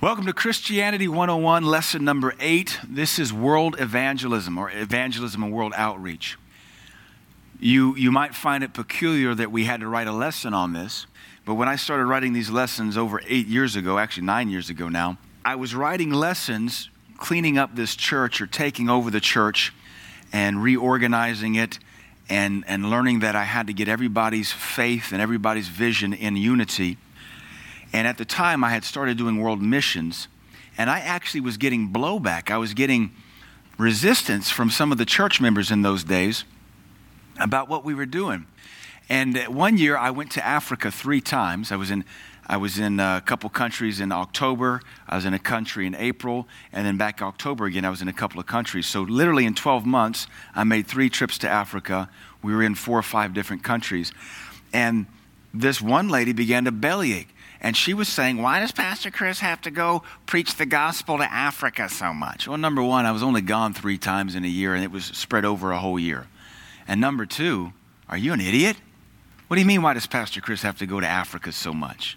[0.00, 2.78] Welcome to Christianity 101, lesson number eight.
[2.88, 6.38] This is world evangelism or evangelism and world outreach.
[7.58, 11.08] You, you might find it peculiar that we had to write a lesson on this,
[11.44, 14.88] but when I started writing these lessons over eight years ago, actually nine years ago
[14.88, 19.74] now, I was writing lessons cleaning up this church or taking over the church
[20.32, 21.80] and reorganizing it
[22.28, 26.98] and, and learning that I had to get everybody's faith and everybody's vision in unity
[27.92, 30.28] and at the time, I had started doing world missions,
[30.76, 32.50] and I actually was getting blowback.
[32.50, 33.12] I was getting
[33.78, 36.44] resistance from some of the church members in those days
[37.40, 38.46] about what we were doing.
[39.08, 41.72] And one year, I went to Africa three times.
[41.72, 42.04] I was in
[42.50, 44.80] I was in a couple countries in October.
[45.06, 46.48] I was in a country in April.
[46.72, 48.86] And then back October again, I was in a couple of countries.
[48.86, 52.08] So, literally in 12 months, I made three trips to Africa.
[52.42, 54.12] We were in four or five different countries.
[54.72, 55.06] And
[55.52, 57.28] this one lady began to bellyache
[57.60, 61.32] and she was saying, Why does Pastor Chris have to go preach the gospel to
[61.32, 62.46] Africa so much?
[62.46, 65.04] Well, number one, I was only gone three times in a year, and it was
[65.04, 66.28] spread over a whole year.
[66.86, 67.72] And number two,
[68.08, 68.76] are you an idiot?
[69.48, 72.16] What do you mean, why does Pastor Chris have to go to Africa so much?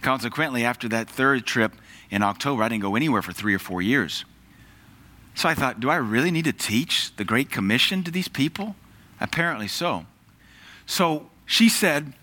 [0.00, 1.72] Consequently, after that third trip
[2.08, 4.24] in October, I didn't go anywhere for three or four years.
[5.34, 8.76] So I thought, do I really need to teach the Great Commission to these people?
[9.20, 10.06] Apparently so.
[10.86, 12.14] So she said,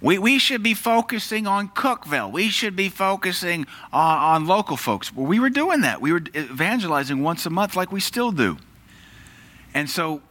[0.00, 2.30] we, we should be focusing on Cookeville.
[2.30, 5.14] We should be focusing on, on local folks.
[5.14, 6.00] Well, we were doing that.
[6.00, 8.58] We were evangelizing once a month like we still do.
[9.74, 10.22] And so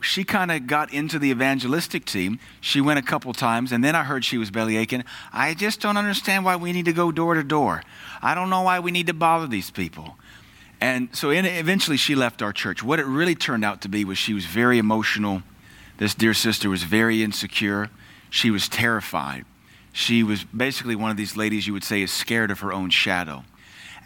[0.00, 2.38] she kind of got into the evangelistic team.
[2.60, 5.04] She went a couple times, and then I heard she was belly aching.
[5.32, 7.82] I just don't understand why we need to go door to door.
[8.22, 10.16] I don't know why we need to bother these people.
[10.80, 12.84] And so in, eventually she left our church.
[12.84, 15.42] What it really turned out to be was she was very emotional.
[15.96, 17.90] This dear sister was very insecure.
[18.30, 19.44] She was terrified.
[19.92, 22.90] She was basically one of these ladies you would say is scared of her own
[22.90, 23.44] shadow.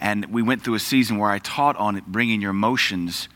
[0.01, 3.28] And we went through a season where I taught on bringing your emotions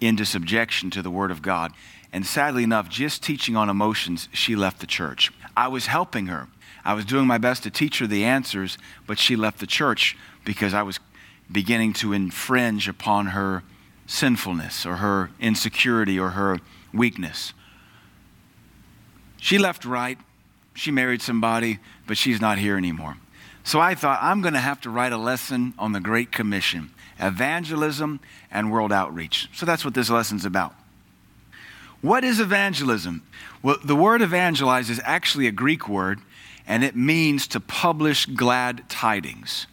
[0.00, 1.72] into subjection to the Word of God.
[2.12, 5.32] And sadly enough, just teaching on emotions, she left the church.
[5.56, 6.48] I was helping her.
[6.84, 8.76] I was doing my best to teach her the answers,
[9.06, 10.98] but she left the church because I was
[11.50, 13.62] beginning to infringe upon her
[14.06, 16.58] sinfulness or her insecurity or her
[16.92, 17.52] weakness.
[19.42, 20.18] She left right.
[20.72, 23.16] She married somebody, but she's not here anymore.
[23.64, 26.90] So I thought, I'm going to have to write a lesson on the Great Commission
[27.18, 28.20] evangelism
[28.52, 29.48] and world outreach.
[29.52, 30.76] So that's what this lesson's about.
[32.02, 33.24] What is evangelism?
[33.64, 36.20] Well, the word evangelize is actually a Greek word,
[36.64, 39.66] and it means to publish glad tidings.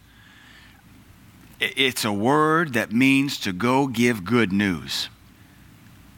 [1.60, 5.08] It's a word that means to go give good news.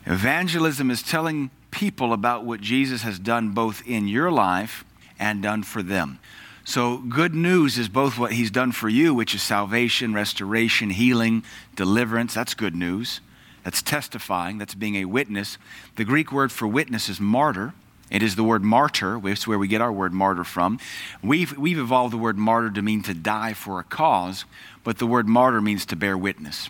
[0.06, 4.84] Evangelism is telling people about what Jesus has done both in your life
[5.18, 6.20] and done for them.
[6.64, 11.42] So, good news is both what he's done for you, which is salvation, restoration, healing,
[11.74, 12.34] deliverance.
[12.34, 13.20] That's good news.
[13.64, 15.58] That's testifying, that's being a witness.
[15.96, 17.74] The Greek word for witness is martyr.
[18.10, 20.78] It is the word martyr, which is where we get our word martyr from.
[21.22, 24.44] We've, we've evolved the word martyr to mean to die for a cause,
[24.84, 26.68] but the word martyr means to bear witness.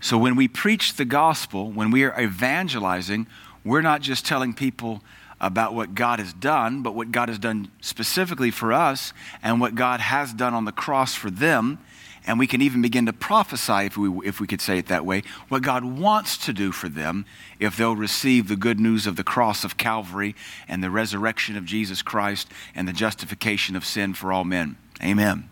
[0.00, 3.26] So when we preach the gospel, when we are evangelizing,
[3.68, 5.02] we're not just telling people
[5.40, 9.12] about what God has done, but what God has done specifically for us
[9.42, 11.78] and what God has done on the cross for them.
[12.26, 15.06] And we can even begin to prophesy, if we, if we could say it that
[15.06, 17.24] way, what God wants to do for them
[17.58, 20.34] if they'll receive the good news of the cross of Calvary
[20.66, 24.76] and the resurrection of Jesus Christ and the justification of sin for all men.
[25.02, 25.48] Amen.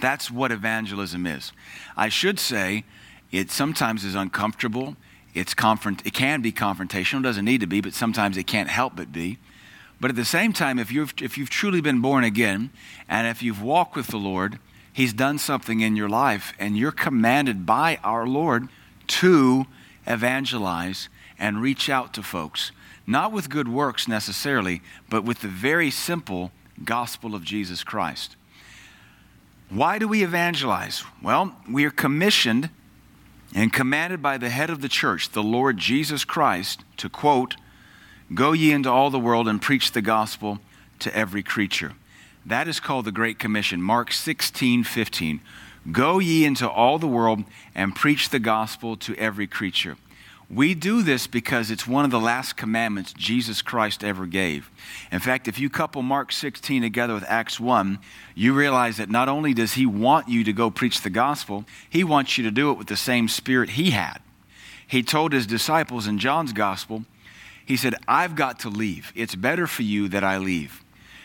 [0.00, 1.52] That's what evangelism is.
[1.96, 2.84] I should say
[3.30, 4.96] it sometimes is uncomfortable
[5.34, 8.68] it's confront, it can be confrontational, it doesn't need to be, but sometimes it can't
[8.68, 9.38] help but be.
[10.00, 12.70] But at the same time, if you've, if you've truly been born again
[13.08, 14.58] and if you've walked with the Lord,
[14.92, 18.68] He's done something in your life, and you're commanded by our Lord
[19.06, 19.66] to
[20.06, 22.72] evangelize and reach out to folks.
[23.06, 26.52] Not with good works necessarily, but with the very simple
[26.84, 28.36] gospel of Jesus Christ.
[29.70, 31.02] Why do we evangelize?
[31.22, 32.68] Well, we are commissioned
[33.54, 37.56] and commanded by the head of the church, the Lord Jesus Christ, to quote,
[38.34, 40.58] Go ye into all the world and preach the gospel
[41.00, 41.92] to every creature.
[42.46, 43.82] That is called the Great Commission.
[43.82, 45.40] Mark 16, 15.
[45.90, 47.44] Go ye into all the world
[47.74, 49.96] and preach the gospel to every creature.
[50.52, 54.70] We do this because it's one of the last commandments Jesus Christ ever gave.
[55.10, 57.98] In fact, if you couple Mark 16 together with Acts 1,
[58.34, 62.04] you realize that not only does he want you to go preach the gospel, he
[62.04, 64.18] wants you to do it with the same spirit he had.
[64.86, 67.06] He told his disciples in John's gospel,
[67.64, 69.10] he said, I've got to leave.
[69.14, 70.84] It's better for you that I leave.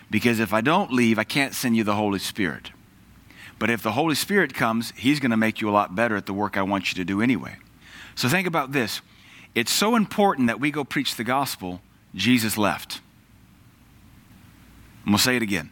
[0.09, 2.71] Because if I don't leave, I can't send you the Holy Spirit.
[3.59, 6.27] But if the Holy Spirit comes, He's going to make you a lot better at
[6.27, 7.57] the work I want you to do anyway.
[8.15, 9.01] So think about this.
[9.55, 11.81] It's so important that we go preach the gospel,
[12.13, 13.01] Jesus left.
[15.05, 15.71] I'm going to say it again.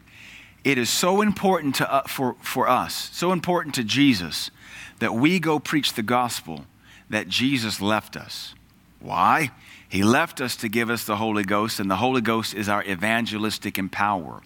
[0.63, 4.49] It is so important to, uh, for, for us, so important to Jesus,
[4.99, 6.65] that we go preach the gospel
[7.09, 8.55] that Jesus left us.
[8.99, 9.51] Why?
[9.87, 12.83] He left us to give us the Holy Ghost, and the Holy Ghost is our
[12.83, 14.41] evangelistic empower.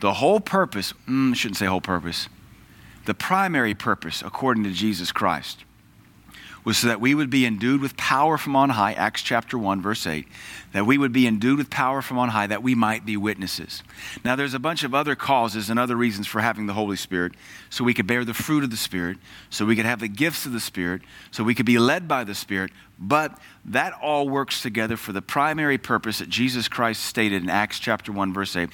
[0.00, 2.28] The whole purpose, mm, shouldn't say whole purpose,
[3.06, 5.64] the primary purpose, according to Jesus Christ,
[6.64, 9.82] was so that we would be endued with power from on high, Acts chapter 1,
[9.82, 10.26] verse 8,
[10.72, 13.82] that we would be endued with power from on high, that we might be witnesses.
[14.24, 17.32] Now, there's a bunch of other causes and other reasons for having the Holy Spirit,
[17.68, 19.18] so we could bear the fruit of the Spirit,
[19.50, 22.22] so we could have the gifts of the Spirit, so we could be led by
[22.22, 22.70] the Spirit,
[23.02, 27.80] but that all works together for the primary purpose that Jesus Christ stated in Acts
[27.80, 28.70] chapter 1, verse 8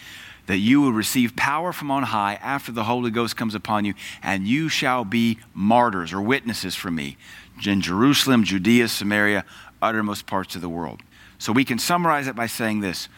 [0.46, 3.92] that you will receive power from on high after the Holy Ghost comes upon you,
[4.22, 7.19] and you shall be martyrs or witnesses for me
[7.66, 9.44] in Jerusalem, Judea, Samaria,
[9.82, 11.02] uttermost parts of the world.
[11.38, 13.10] So we can summarize it by saying this.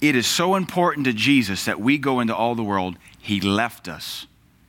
[0.00, 3.88] It is so important to Jesus that we go into all the world, He left
[3.88, 4.28] us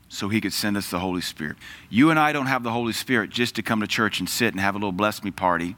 [0.09, 1.57] so He could send us the Holy Spirit.
[1.89, 4.53] You and I don't have the Holy Spirit just to come to church and sit
[4.53, 5.75] and have a little bless me party.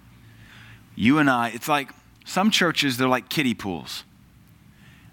[0.95, 1.91] You and I, it's like
[2.25, 4.03] some churches, they're like kiddie pools.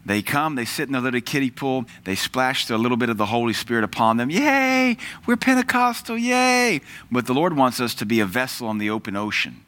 [0.06, 3.18] They come, they sit in their little kiddie pool, they splash a little bit of
[3.18, 4.30] the Holy Spirit upon them.
[4.30, 4.96] Yay!
[5.26, 6.80] We're Pentecostal, yay!
[7.10, 9.62] But the Lord wants us to be a vessel on the open ocean.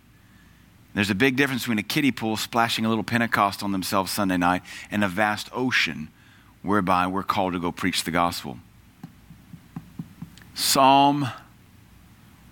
[0.94, 4.38] There's a big difference between a kiddie pool splashing a little Pentecost on themselves Sunday
[4.38, 6.08] night and a vast ocean
[6.62, 8.58] whereby we're called to go preach the gospel.
[10.60, 11.26] Psalm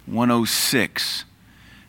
[0.06, 1.25] 106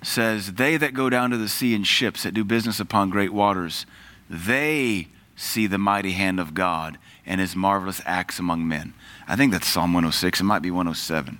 [0.01, 3.31] says, They that go down to the sea in ships that do business upon great
[3.31, 3.86] waters,
[4.30, 5.07] they
[5.38, 8.94] see the mighty hand of God and his marvelous acts among men.
[9.30, 10.42] I think that's Psalm 106.
[10.42, 11.39] It might be 107.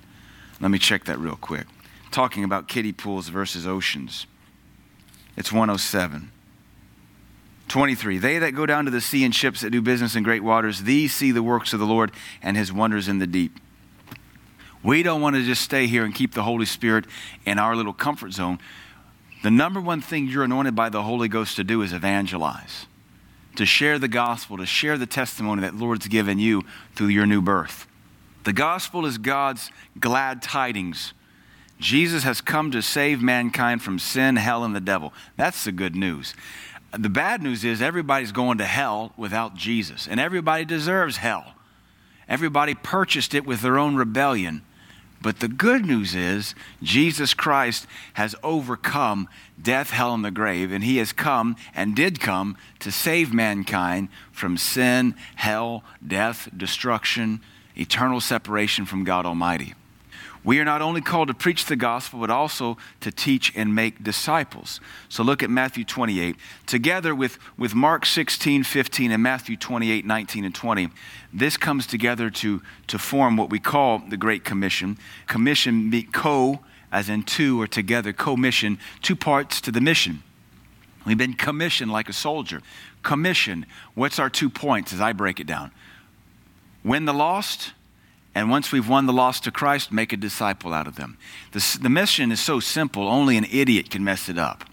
[0.62, 1.66] Let me check that real quick.
[2.10, 4.26] Talking about kiddie pools versus oceans.
[5.36, 6.32] It's 107.
[7.68, 8.16] 23.
[8.16, 10.84] They that go down to the sea in ships that do business in great waters,
[10.84, 12.12] these see the works of the Lord
[12.42, 13.60] and his wonders in the deep.
[14.82, 17.04] We don't want to just stay here and keep the Holy Spirit
[17.44, 18.58] in our little comfort zone.
[19.42, 22.86] The number one thing you're anointed by the Holy Ghost to do is evangelize
[23.56, 26.62] to share the gospel, to share the testimony that Lord's given you
[26.94, 27.86] through your new birth.
[28.44, 31.12] The gospel is God's glad tidings.
[31.78, 35.12] Jesus has come to save mankind from sin, hell, and the devil.
[35.36, 36.34] That's the good news.
[36.96, 41.54] The bad news is everybody's going to hell without Jesus, and everybody deserves hell.
[42.28, 44.62] Everybody purchased it with their own rebellion.
[45.22, 49.28] But the good news is Jesus Christ has overcome
[49.60, 54.08] death, hell, and the grave, and he has come and did come to save mankind
[54.32, 57.40] from sin, hell, death, destruction,
[57.76, 59.74] eternal separation from God Almighty.
[60.42, 64.02] We are not only called to preach the gospel, but also to teach and make
[64.02, 64.80] disciples.
[65.10, 66.34] So look at Matthew 28.
[66.66, 70.88] Together with, with Mark 16, 15, and Matthew 28, 19, and 20,
[71.32, 74.96] this comes together to, to form what we call the Great Commission.
[75.26, 76.60] Commission, co,
[76.90, 80.22] as in two or together, commission, two parts to the mission.
[81.04, 82.62] We've been commissioned like a soldier.
[83.02, 85.70] Commission, what's our two points as I break it down?
[86.82, 87.72] Win the lost
[88.34, 91.18] and once we've won the lost to Christ, make a disciple out of them.
[91.52, 94.64] The, the mission is so simple, only an idiot can mess it up.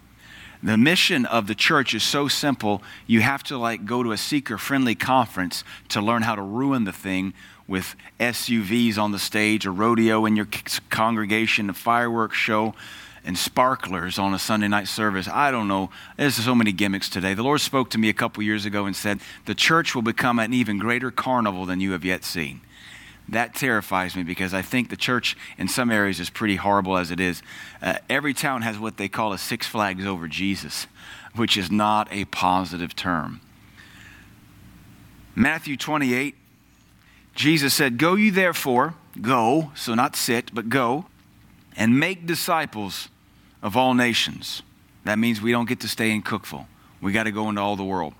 [0.62, 4.16] The mission of the church is so simple, you have to like go to a
[4.16, 7.32] seeker friendly conference to learn how to ruin the thing
[7.68, 10.48] with SUVs on the stage, a rodeo in your
[10.90, 12.74] congregation, a fireworks show,
[13.24, 15.28] and sparklers on a Sunday night service.
[15.28, 15.90] I don't know.
[16.16, 17.34] There's so many gimmicks today.
[17.34, 20.38] The Lord spoke to me a couple years ago and said, The church will become
[20.38, 22.62] an even greater carnival than you have yet seen
[23.28, 27.10] that terrifies me because I think the church in some areas is pretty horrible as
[27.10, 27.42] it is.
[27.82, 30.86] Uh, every town has what they call a Six Flags over Jesus,
[31.34, 33.40] which is not a positive term.
[35.34, 36.34] Matthew 28,
[37.34, 41.06] Jesus said, Go you therefore, go, so not sit, but go,
[41.76, 43.08] and make disciples
[43.62, 44.62] of all nations.
[45.04, 46.66] That means we don't get to stay in Cookeville.
[47.00, 48.14] We got to go into all the world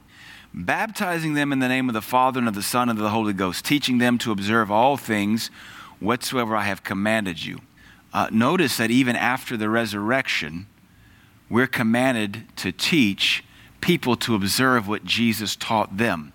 [0.54, 3.10] baptizing them in the name of the Father and of the Son and of the
[3.10, 5.50] Holy Ghost, teaching them to observe all things
[6.00, 7.60] whatsoever I have commanded you.
[8.12, 10.66] Uh, notice that even after the resurrection,
[11.50, 13.44] we're commanded to teach
[13.80, 16.32] people to observe what Jesus taught them.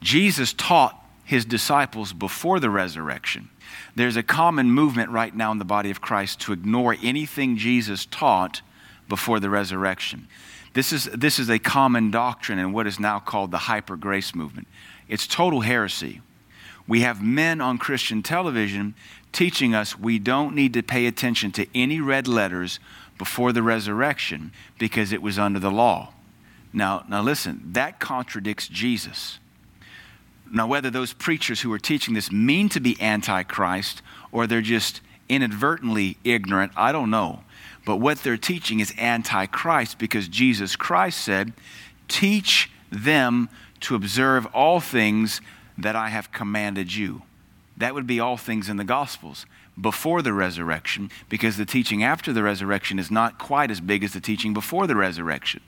[0.00, 3.50] Jesus taught his disciples before the resurrection.
[3.94, 8.06] There's a common movement right now in the body of Christ to ignore anything Jesus
[8.06, 8.62] taught
[9.08, 10.26] before the resurrection.
[10.72, 14.34] This is, this is a common doctrine in what is now called the hyper grace
[14.34, 14.68] movement.
[15.08, 16.20] It's total heresy.
[16.86, 18.94] we have men on Christian television
[19.32, 22.78] teaching us we don't need to pay attention to any red letters
[23.18, 26.12] before the resurrection because it was under the law.
[26.72, 29.38] Now, now listen, that contradicts Jesus.
[30.52, 35.00] Now, whether those preachers who are teaching this mean to be antichrist or they're just
[35.28, 37.44] inadvertently ignorant, I don't know.
[37.84, 41.52] But what they're teaching is antichrist because Jesus Christ said,
[42.08, 43.48] Teach them
[43.80, 45.40] to observe all things
[45.78, 47.22] that I have commanded you.
[47.76, 49.46] That would be all things in the Gospels
[49.80, 54.12] before the resurrection, because the teaching after the resurrection is not quite as big as
[54.12, 55.62] the teaching before the resurrection.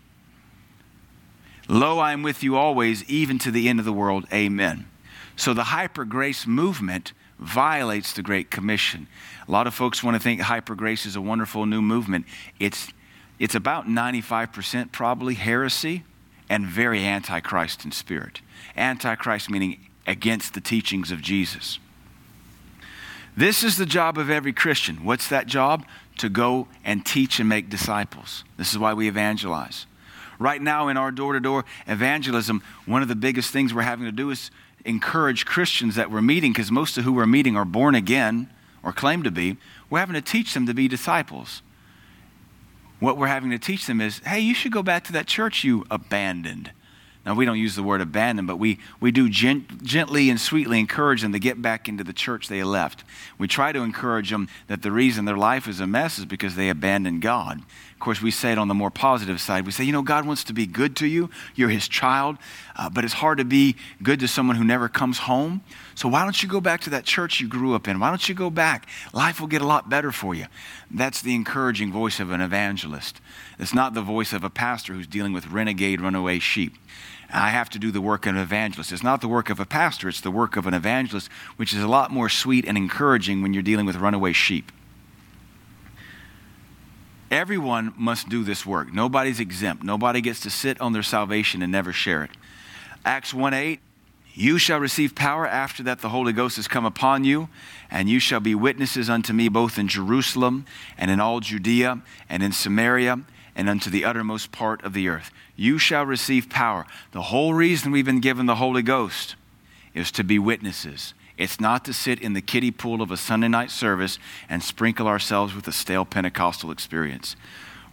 [1.69, 4.26] Lo, I am with you always, even to the end of the world.
[4.33, 4.87] Amen.
[5.37, 9.06] So the hyper grace movement violates the Great Commission.
[9.46, 12.26] A lot of folks want to think hyper grace is a wonderful new movement.
[12.58, 12.88] It's,
[13.38, 16.04] it's about 95% probably heresy
[16.49, 18.40] and very antichrist in spirit.
[18.76, 21.78] Antichrist meaning against the teachings of Jesus.
[23.37, 25.04] This is the job of every Christian.
[25.04, 25.87] What's that job?
[26.18, 28.44] To go and teach and make disciples.
[28.58, 29.87] This is why we evangelize.
[30.38, 34.06] Right now, in our door to door evangelism, one of the biggest things we're having
[34.06, 34.50] to do is
[34.85, 38.51] encourage Christians that we're meeting, because most of who we're meeting are born again
[38.83, 39.57] or claim to be.
[39.91, 41.62] We're having to teach them to be disciples.
[42.99, 45.65] What we're having to teach them is hey, you should go back to that church
[45.65, 46.73] you abandoned.
[47.25, 50.81] Now, we don't use the word abandon, but we, we do gent- gently and sweetly
[50.81, 53.05] encourage them to get back into the church they left.
[53.39, 56.57] We try to encourage them that the reason their life is a mess is because
[56.57, 57.62] they abandoned God.
[58.02, 59.64] Of course, we say it on the more positive side.
[59.64, 61.30] We say, you know, God wants to be good to you.
[61.54, 62.37] You're his child,
[62.75, 65.62] uh, but it's hard to be good to someone who never comes home.
[65.94, 68.00] So why don't you go back to that church you grew up in?
[68.00, 68.88] Why don't you go back?
[69.12, 70.47] Life will get a lot better for you.
[70.90, 73.21] That's the encouraging voice of an evangelist.
[73.56, 76.75] It's not the voice of a pastor who's dealing with renegade, runaway sheep.
[77.32, 78.90] I have to do the work of an evangelist.
[78.90, 81.80] It's not the work of a pastor, it's the work of an evangelist, which is
[81.80, 84.73] a lot more sweet and encouraging when you're dealing with runaway sheep.
[87.33, 88.93] Everyone must do this work.
[88.93, 89.83] Nobody's exempt.
[89.83, 92.31] Nobody gets to sit on their salvation and never share it.
[93.07, 93.81] Acts 1 8,
[94.35, 97.49] you shall receive power after that the Holy Ghost has come upon you,
[97.91, 100.67] and you shall be witnesses unto me both in Jerusalem
[100.99, 103.21] and in all Judea and in Samaria
[103.57, 105.31] and unto the uttermost part of the earth.
[105.57, 106.87] You shall receive power.
[107.12, 109.37] The whole reason we've been given the Holy Ghost
[109.95, 111.15] is to be witnesses.
[111.39, 115.07] It's not to sit in the kiddie pool of a Sunday night service and sprinkle
[115.07, 117.37] ourselves with a stale Pentecostal experience.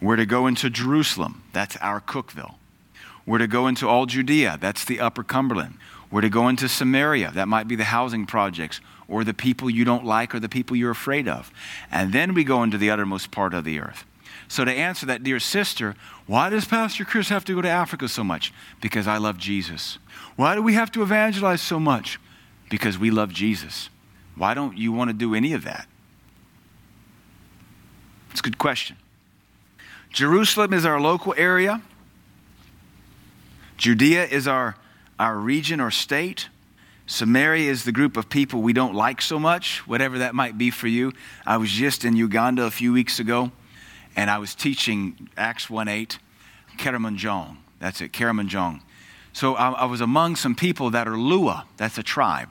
[0.00, 1.42] We're to go into Jerusalem.
[1.52, 2.54] That's our Cookeville.
[3.26, 4.58] We're to go into all Judea.
[4.60, 5.74] That's the Upper Cumberland.
[6.10, 7.30] We're to go into Samaria.
[7.32, 10.76] That might be the housing projects or the people you don't like or the people
[10.76, 11.52] you're afraid of.
[11.90, 14.04] And then we go into the uttermost part of the earth.
[14.48, 15.94] So, to answer that, dear sister,
[16.26, 18.52] why does Pastor Chris have to go to Africa so much?
[18.80, 19.98] Because I love Jesus.
[20.34, 22.18] Why do we have to evangelize so much?
[22.70, 23.90] Because we love Jesus.
[24.36, 25.86] Why don't you want to do any of that?
[28.30, 28.96] It's a good question.
[30.10, 31.82] Jerusalem is our local area.
[33.76, 34.76] Judea is our,
[35.18, 36.48] our region or state.
[37.06, 40.70] Samaria is the group of people we don't like so much, whatever that might be
[40.70, 41.12] for you.
[41.44, 43.50] I was just in Uganda a few weeks ago
[44.16, 46.18] and I was teaching Acts 1 8,
[46.78, 47.56] Karamojong.
[47.78, 48.80] That's it, Karamojong.
[49.32, 52.48] So I, I, was among some people that are Lua, that's a tribe.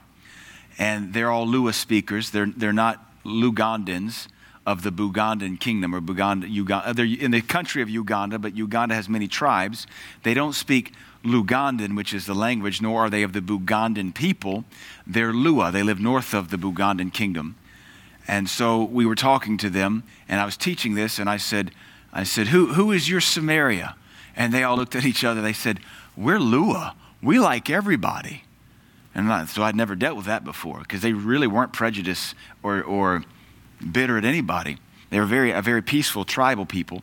[0.80, 2.30] And they're all Lua speakers.
[2.30, 4.26] They're, they're not Lugandans
[4.66, 6.88] of the Bugandan kingdom or Buganda, Uganda.
[6.88, 9.86] Uh, they're in the country of Uganda, but Uganda has many tribes.
[10.22, 14.64] They don't speak Lugandan, which is the language, nor are they of the Bugandan people.
[15.06, 15.70] They're Lua.
[15.70, 17.56] They live north of the Bugandan kingdom.
[18.26, 21.72] And so we were talking to them, and I was teaching this, and I said,
[22.12, 23.96] I said, who, who is your Samaria?
[24.34, 25.42] And they all looked at each other.
[25.42, 25.80] They said,
[26.16, 26.94] We're Lua.
[27.22, 28.44] We like everybody.
[29.14, 33.24] And so I'd never dealt with that before because they really weren't prejudiced or, or
[33.90, 34.78] bitter at anybody.
[35.10, 37.02] They were very, a very peaceful tribal people.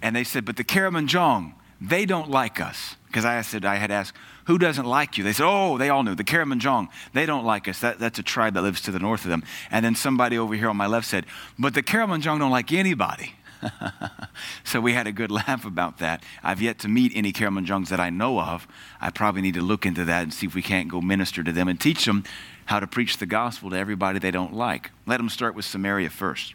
[0.00, 2.96] And they said, But the Karamojong, they don't like us.
[3.06, 4.14] Because I said, I had asked,
[4.46, 5.24] who doesn't like you?
[5.24, 6.14] They said, Oh, they all knew.
[6.14, 7.80] The Karamojong, they don't like us.
[7.80, 9.42] That, that's a tribe that lives to the north of them.
[9.70, 11.26] And then somebody over here on my left said,
[11.58, 13.34] But the Karamojong don't like anybody.
[14.64, 16.22] so we had a good laugh about that.
[16.42, 18.66] I've yet to meet any Karamojongs that I know of.
[19.00, 21.52] I probably need to look into that and see if we can't go minister to
[21.52, 22.24] them and teach them
[22.66, 24.90] how to preach the gospel to everybody they don't like.
[25.06, 26.54] Let them start with Samaria first.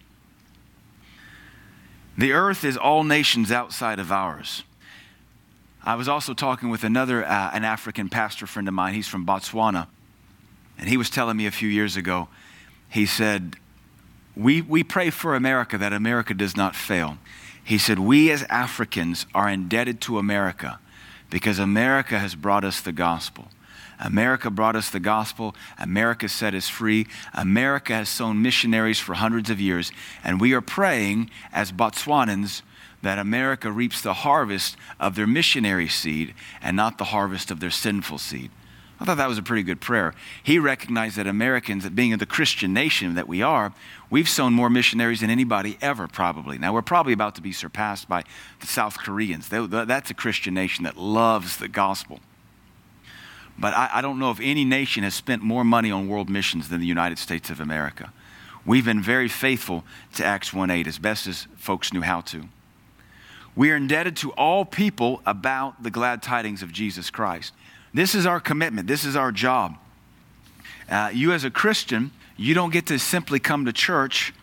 [2.18, 4.64] The earth is all nations outside of ours.
[5.84, 8.94] I was also talking with another, uh, an African pastor friend of mine.
[8.94, 9.88] He's from Botswana.
[10.78, 12.28] And he was telling me a few years ago,
[12.90, 13.56] he said,
[14.40, 17.18] we, we pray for America that America does not fail.
[17.64, 20.80] He said, We as Africans are indebted to America
[21.30, 23.50] because America has brought us the gospel.
[24.00, 25.56] America brought us the gospel.
[25.78, 27.06] America set us free.
[27.34, 29.92] America has sown missionaries for hundreds of years.
[30.24, 32.62] And we are praying as Botswanans
[33.02, 37.70] that America reaps the harvest of their missionary seed and not the harvest of their
[37.70, 38.52] sinful seed.
[39.00, 40.14] I thought that was a pretty good prayer.
[40.44, 43.74] He recognized that Americans, that being the Christian nation that we are,
[44.10, 46.58] we've sown more missionaries than anybody ever, probably.
[46.58, 48.24] Now, we're probably about to be surpassed by
[48.60, 49.48] the South Koreans.
[49.48, 52.20] That's a Christian nation that loves the gospel.
[53.58, 56.68] But I, I don't know if any nation has spent more money on world missions
[56.68, 58.12] than the United States of America.
[58.66, 62.50] We've been very faithful to Acts 1 8 as best as folks knew how to.
[63.56, 67.54] We are indebted to all people about the glad tidings of Jesus Christ.
[67.94, 69.78] This is our commitment, this is our job.
[70.90, 74.34] Uh, you, as a Christian, you don't get to simply come to church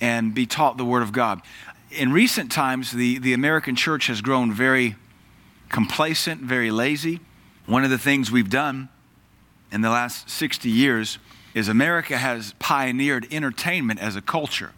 [0.00, 1.40] and be taught the Word of God.
[1.90, 4.96] In recent times, the, the American church has grown very
[5.68, 7.20] complacent, very lazy.
[7.66, 8.88] One of the things we've done
[9.72, 11.18] in the last 60 years
[11.54, 14.72] is America has pioneered entertainment as a culture.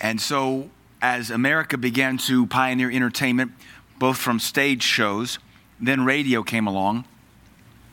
[0.00, 0.70] And so,
[1.00, 3.52] as America began to pioneer entertainment,
[3.98, 5.38] both from stage shows
[5.80, 7.04] then radio came along,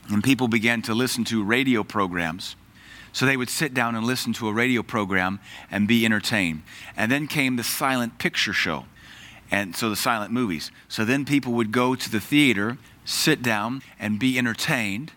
[0.09, 2.55] and people began to listen to radio programs.
[3.13, 5.39] So they would sit down and listen to a radio program
[5.71, 6.63] and be entertained.
[6.97, 8.85] And then came the silent picture show,
[9.49, 10.71] and so the silent movies.
[10.89, 15.13] So then people would go to the theater, sit down, and be entertained,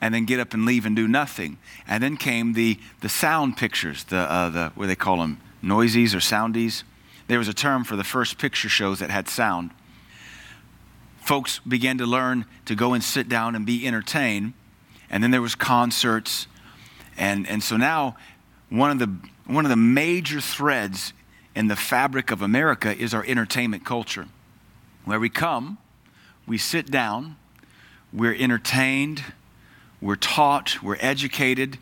[0.00, 1.58] and then get up and leave and do nothing.
[1.86, 5.40] And then came the, the sound pictures, the, uh, the, what do they call them,
[5.62, 6.84] noisies or soundies.
[7.26, 9.70] There was a term for the first picture shows that had sound
[11.20, 14.54] folks began to learn to go and sit down and be entertained.
[15.10, 16.46] And then there was concerts.
[17.16, 18.16] And, and so now
[18.68, 19.14] one of, the,
[19.46, 21.12] one of the major threads
[21.54, 24.26] in the fabric of America is our entertainment culture.
[25.04, 25.78] Where we come,
[26.46, 27.36] we sit down,
[28.12, 29.22] we're entertained,
[30.00, 31.78] we're taught, we're educated,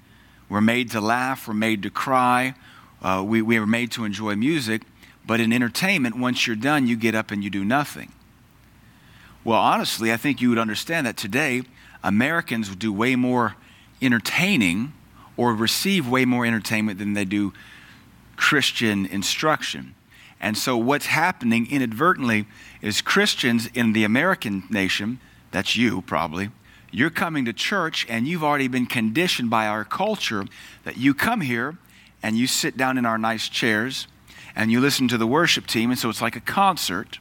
[0.49, 2.54] we're made to laugh, we're made to cry,
[3.02, 4.83] uh, we, we are made to enjoy music.
[5.26, 8.12] But in entertainment, once you're done, you get up and you do nothing.
[9.48, 11.62] Well, honestly, I think you would understand that today
[12.04, 13.56] Americans do way more
[14.02, 14.92] entertaining
[15.38, 17.54] or receive way more entertainment than they do
[18.37, 19.94] Christian instruction.
[20.38, 22.44] And so, what's happening inadvertently
[22.82, 25.18] is Christians in the American nation,
[25.50, 26.50] that's you probably,
[26.90, 30.44] you're coming to church and you've already been conditioned by our culture
[30.84, 31.78] that you come here
[32.22, 34.08] and you sit down in our nice chairs
[34.54, 35.88] and you listen to the worship team.
[35.88, 37.18] And so, it's like a concert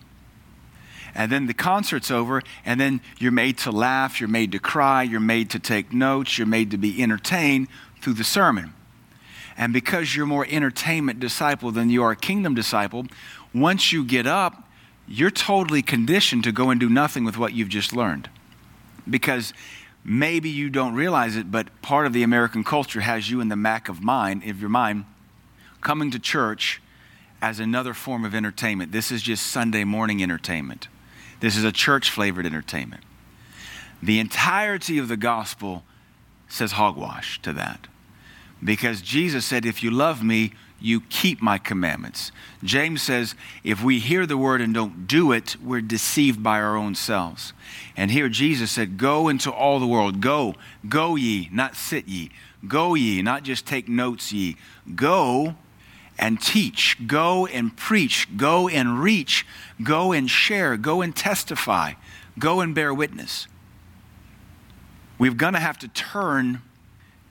[1.17, 5.01] and then the concert's over, and then you're made to laugh, you're made to cry,
[5.01, 7.67] you're made to take notes, you're made to be entertained
[7.99, 8.73] through the sermon.
[9.57, 13.07] And because you're more entertainment disciple than you are kingdom disciple,
[13.51, 14.69] once you get up,
[15.07, 18.29] you're totally conditioned to go and do nothing with what you've just learned.
[19.09, 19.53] Because
[20.03, 23.55] maybe you don't realize it, but part of the American culture has you in the
[23.55, 25.05] Mac of mind, of your mind,
[25.81, 26.79] coming to church
[27.41, 28.91] as another form of entertainment.
[28.91, 30.87] This is just Sunday morning entertainment.
[31.39, 33.03] This is a church flavored entertainment.
[34.01, 35.83] The entirety of the gospel
[36.47, 37.87] says hogwash to that.
[38.63, 42.31] Because Jesus said, If you love me, you keep my commandments.
[42.63, 46.75] James says, If we hear the word and don't do it, we're deceived by our
[46.75, 47.53] own selves.
[47.95, 50.21] And here Jesus said, Go into all the world.
[50.21, 50.55] Go,
[50.87, 52.29] go ye, not sit ye.
[52.67, 54.57] Go ye, not just take notes ye.
[54.95, 55.55] Go
[56.19, 59.45] and teach, go and preach, go and reach,
[59.83, 61.93] go and share, go and testify,
[62.39, 63.47] go and bear witness.
[65.19, 66.61] We're going to have to turn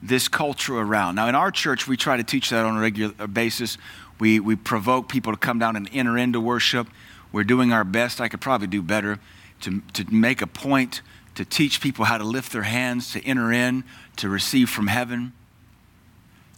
[0.01, 1.15] this culture around.
[1.15, 3.77] Now, in our church, we try to teach that on a regular uh, basis.
[4.19, 6.87] We, we provoke people to come down and enter into worship.
[7.31, 8.21] We're doing our best.
[8.21, 9.19] I could probably do better
[9.61, 11.01] to, to make a point
[11.35, 13.83] to teach people how to lift their hands, to enter in,
[14.17, 15.33] to receive from heaven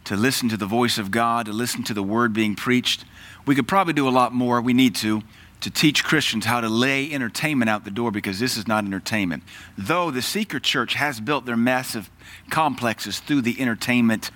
[0.04, 3.04] to listen to the voice of God, to listen to the word being preached.
[3.46, 4.60] We could probably do a lot more.
[4.60, 5.22] We need to
[5.60, 9.42] to teach Christians how to lay entertainment out the door because this is not entertainment.
[9.76, 12.10] Though the Seeker Church has built their massive
[12.48, 14.30] complexes through the entertainment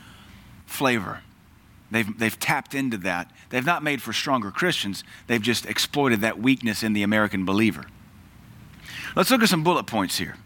[0.67, 1.21] flavor.
[1.91, 3.31] They've, they've tapped into that.
[3.51, 7.87] They've not made for stronger Christians, they've just exploited that weakness in the American believer.
[9.17, 10.37] Let's look at some bullet points here.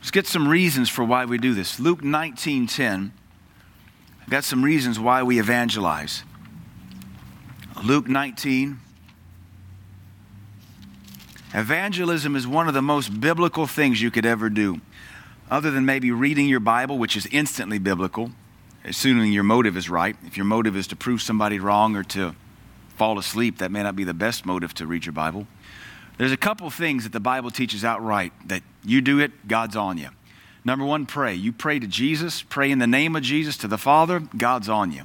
[0.00, 1.80] Let's get some reasons for why we do this.
[1.80, 3.12] Luke 19 10
[4.24, 6.24] I've got some reasons why we evangelize.
[7.84, 8.80] Luke 19.
[11.52, 14.80] Evangelism is one of the most biblical things you could ever do,
[15.50, 18.30] other than maybe reading your Bible, which is instantly biblical,
[18.82, 20.16] assuming your motive is right.
[20.24, 22.34] If your motive is to prove somebody wrong or to
[22.96, 25.46] fall asleep, that may not be the best motive to read your Bible.
[26.16, 29.98] There's a couple things that the Bible teaches outright that you do it, God's on
[29.98, 30.08] you.
[30.64, 31.34] Number one, pray.
[31.34, 34.92] You pray to Jesus, pray in the name of Jesus to the Father, God's on
[34.92, 35.02] you.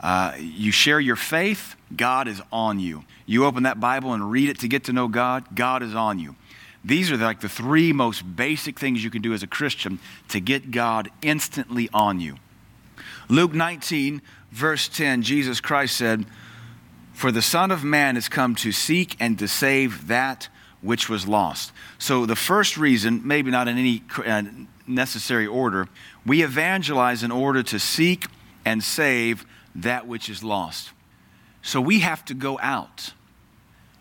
[0.00, 3.04] Uh, you share your faith, God is on you.
[3.26, 6.18] You open that Bible and read it to get to know God, God is on
[6.18, 6.34] you.
[6.84, 9.98] These are like the three most basic things you can do as a Christian
[10.28, 12.36] to get God instantly on you.
[13.28, 16.24] Luke 19, verse 10, Jesus Christ said,
[17.12, 20.48] For the Son of Man has come to seek and to save that
[20.80, 21.72] which was lost.
[21.98, 24.42] So, the first reason, maybe not in any uh,
[24.90, 25.88] necessary order,
[26.26, 28.26] we evangelize in order to seek
[28.64, 30.90] and save that which is lost.
[31.62, 33.12] So, we have to go out.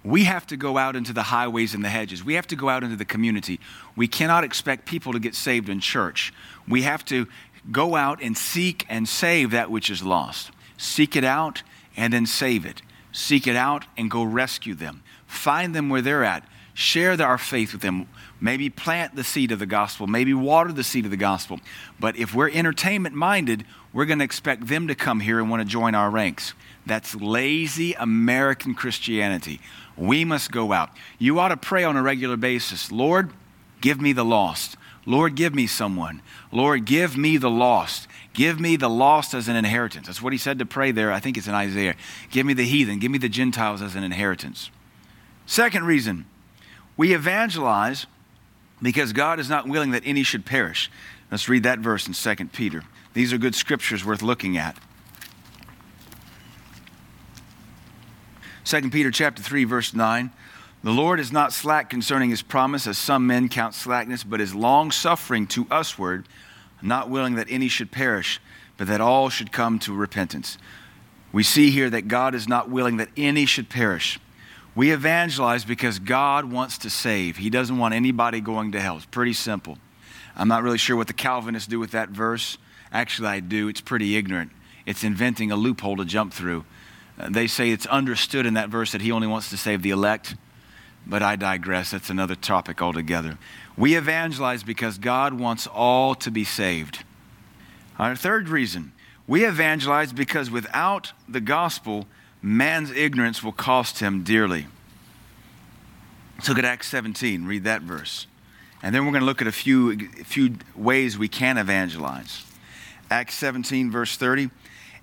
[0.04, 2.24] We have to go out into the highways and the hedges.
[2.24, 3.60] We have to go out into the community.
[3.96, 6.34] We cannot expect people to get saved in church.
[6.68, 7.28] We have to
[7.72, 10.52] go out and seek and save that which is lost.
[10.78, 11.64] Seek it out
[11.98, 12.82] and then save it.
[13.12, 15.04] Seek it out and go rescue them.
[15.28, 16.46] Find them where they're at.
[16.80, 18.08] Share our faith with them.
[18.40, 20.08] Maybe plant the seed of the gospel.
[20.08, 21.60] Maybe water the seed of the gospel.
[22.00, 25.62] But if we're entertainment minded, we're going to expect them to come here and want
[25.62, 26.54] to join our ranks.
[26.86, 29.60] That's lazy American Christianity.
[29.98, 30.92] We must go out.
[31.18, 33.34] You ought to pray on a regular basis Lord,
[33.82, 34.78] give me the lost.
[35.06, 36.22] Lord, give me someone.
[36.50, 38.08] Lord, give me the lost.
[38.32, 40.08] Give me the lost as an inheritance.
[40.08, 41.12] That's what he said to pray there.
[41.12, 41.96] I think it's in Isaiah.
[42.32, 43.00] Give me the heathen.
[43.00, 44.72] Give me the Gentiles as an inheritance.
[45.46, 46.26] Second reason,
[47.00, 48.08] we evangelize
[48.82, 50.92] because God is not willing that any should perish.
[51.32, 52.84] Let's read that verse in 2 Peter.
[53.14, 54.78] These are good scriptures worth looking at.
[58.66, 60.30] 2 Peter chapter 3 verse 9
[60.84, 64.54] the Lord is not slack concerning his promise, as some men count slackness, but is
[64.54, 66.26] long suffering to usward,
[66.82, 68.42] not willing that any should perish,
[68.78, 70.58] but that all should come to repentance.
[71.32, 74.20] We see here that God is not willing that any should perish.
[74.76, 77.38] We evangelize because God wants to save.
[77.38, 78.98] He doesn't want anybody going to hell.
[78.98, 79.78] It's pretty simple.
[80.36, 82.58] I'm not really sure what the Calvinists do with that verse.
[82.92, 83.68] Actually, I do.
[83.68, 84.52] It's pretty ignorant.
[84.86, 86.66] It's inventing a loophole to jump through.
[87.20, 89.90] Uh, they say it's understood in that verse that He only wants to save the
[89.90, 90.36] elect.
[91.06, 91.92] But I digress.
[91.92, 93.38] That's another topic altogether.
[93.78, 97.04] We evangelize because God wants all to be saved.
[97.98, 98.94] Our third reason
[99.30, 102.08] we evangelize because without the gospel,
[102.42, 104.68] man's ignorance will cost him dearly.
[106.36, 108.28] Let's look at Acts 17, read that verse.
[108.82, 112.46] And then we're going to look at a few, a few ways we can evangelize.
[113.12, 114.50] Acts 17, verse 30.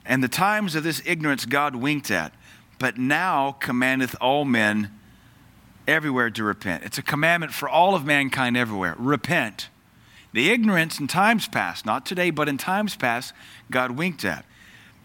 [0.07, 2.33] And the times of this ignorance God winked at,
[2.79, 4.91] but now commandeth all men
[5.87, 6.85] everywhere to repent.
[6.85, 8.95] It's a commandment for all of mankind everywhere.
[8.99, 9.69] Repent.
[10.33, 13.33] The ignorance in times past, not today, but in times past,
[13.71, 14.45] God winked at.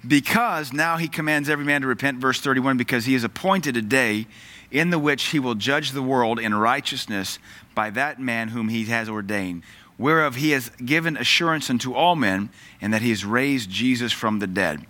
[0.08, 3.82] Because now he commands every man to repent, verse 31, because he has appointed a
[3.82, 4.28] day
[4.72, 7.38] in the which he will judge the world in righteousness
[7.76, 9.64] by that man whom he has ordained,
[9.98, 12.50] whereof he has given assurance unto all men,
[12.82, 14.86] and that he has raised Jesus from the dead.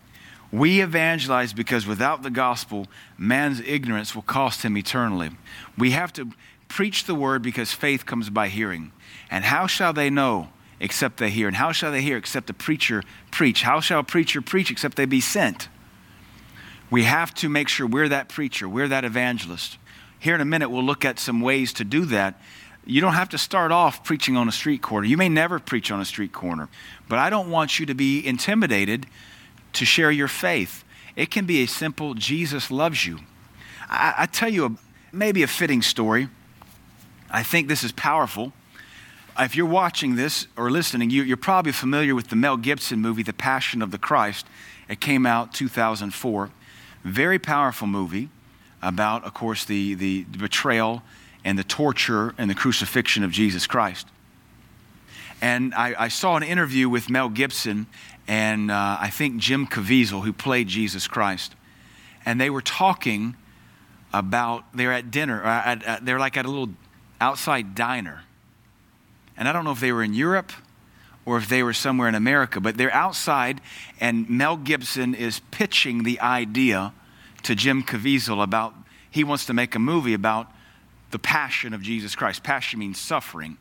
[0.51, 5.31] We evangelize because without the gospel, man's ignorance will cost him eternally.
[5.77, 6.29] We have to
[6.67, 8.91] preach the word because faith comes by hearing.
[9.29, 10.49] And how shall they know
[10.81, 11.47] except they hear?
[11.47, 13.61] And how shall they hear except the preacher preach?
[13.61, 15.69] How shall a preacher preach except they be sent?
[16.89, 19.77] We have to make sure we're that preacher, we're that evangelist.
[20.19, 22.41] Here in a minute, we'll look at some ways to do that.
[22.85, 25.07] You don't have to start off preaching on a street corner.
[25.07, 26.67] You may never preach on a street corner.
[27.07, 29.05] But I don't want you to be intimidated
[29.73, 30.83] to share your faith.
[31.15, 33.19] It can be a simple Jesus loves you.
[33.89, 34.75] I, I tell you, a,
[35.11, 36.27] maybe a fitting story.
[37.29, 38.51] I think this is powerful.
[39.39, 43.23] If you're watching this or listening, you, you're probably familiar with the Mel Gibson movie,
[43.23, 44.45] The Passion of the Christ.
[44.89, 46.51] It came out 2004.
[47.03, 48.29] Very powerful movie
[48.81, 51.01] about, of course, the, the betrayal
[51.45, 54.07] and the torture and the crucifixion of Jesus Christ.
[55.41, 57.87] And I, I saw an interview with Mel Gibson,
[58.27, 61.55] and uh, I think Jim Caviezel, who played Jesus Christ.
[62.25, 63.35] And they were talking
[64.13, 66.69] about, they're at dinner, uh, they're like at a little
[67.19, 68.23] outside diner.
[69.41, 70.51] And I don't know if they were in Europe
[71.25, 73.59] or if they were somewhere in America, but they're outside,
[73.99, 76.93] and Mel Gibson is pitching the idea
[77.41, 78.75] to Jim Caviezel about
[79.09, 80.47] he wants to make a movie about
[81.09, 82.43] the passion of Jesus Christ.
[82.43, 83.57] Passion means suffering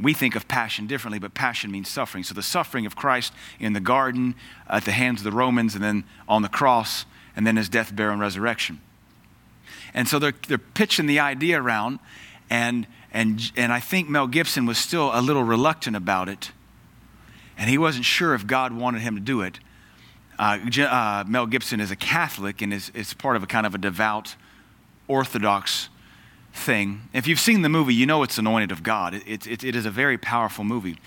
[0.00, 2.24] we think of passion differently, but passion means suffering.
[2.24, 4.34] So the suffering of Christ in the garden,
[4.68, 7.04] at the hands of the Romans, and then on the cross,
[7.36, 8.80] and then his death, burial, and resurrection.
[9.94, 11.98] And so they're, they're pitching the idea around,
[12.48, 16.50] and, and, and I think Mel Gibson was still a little reluctant about it,
[17.58, 19.60] and he wasn't sure if God wanted him to do it.
[20.38, 23.74] Uh, uh, Mel Gibson is a Catholic and is, is part of a kind of
[23.74, 24.34] a devout,
[25.08, 25.90] Orthodox
[26.54, 27.02] thing.
[27.12, 29.14] If you've seen the movie, you know it's anointed of God.
[29.14, 30.98] It, it, it is a very powerful movie.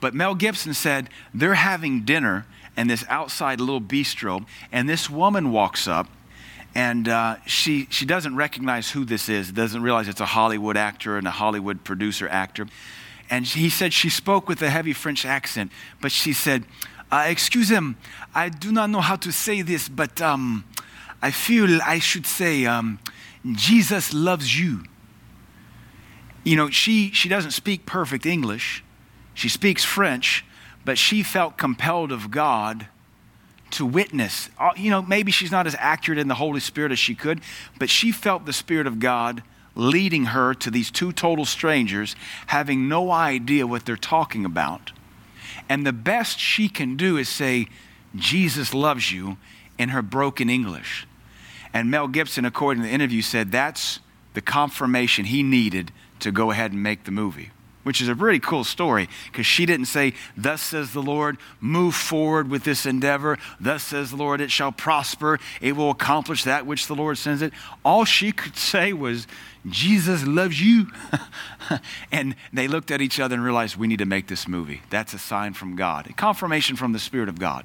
[0.00, 2.46] But Mel Gibson said they're having dinner
[2.76, 6.08] in this outside little bistro, and this woman walks up
[6.74, 11.16] and uh, she, she doesn't recognize who this is, doesn't realize it's a Hollywood actor
[11.16, 12.66] and a Hollywood producer actor.
[13.30, 16.64] And he said she spoke with a heavy French accent, but she said,
[17.12, 17.96] uh, Excuse him,
[18.34, 20.64] I do not know how to say this, but um,
[21.22, 22.98] I feel I should say, um,
[23.52, 24.84] Jesus loves you.
[26.42, 28.84] You know, she, she doesn't speak perfect English,
[29.32, 30.44] she speaks French,
[30.84, 32.88] but she felt compelled of God
[33.74, 34.50] to witness.
[34.58, 37.40] Uh, you know, maybe she's not as accurate in the Holy Spirit as she could,
[37.78, 39.42] but she felt the Spirit of God
[39.76, 42.14] leading her to these two total strangers,
[42.46, 44.92] having no idea what they're talking about.
[45.68, 47.68] And the best she can do is say,
[48.14, 49.36] Jesus loves you
[49.78, 51.06] in her broken English.
[51.72, 53.98] And Mel Gibson, according to the interview, said that's
[54.34, 57.50] the confirmation he needed to go ahead and make the movie
[57.84, 61.94] which is a really cool story because she didn't say, Thus says the Lord, move
[61.94, 63.38] forward with this endeavor.
[63.60, 65.38] Thus says the Lord, it shall prosper.
[65.60, 67.52] It will accomplish that which the Lord sends it.
[67.84, 69.26] All she could say was,
[69.66, 70.88] Jesus loves you.
[72.12, 74.82] and they looked at each other and realized, We need to make this movie.
[74.90, 77.64] That's a sign from God, a confirmation from the Spirit of God.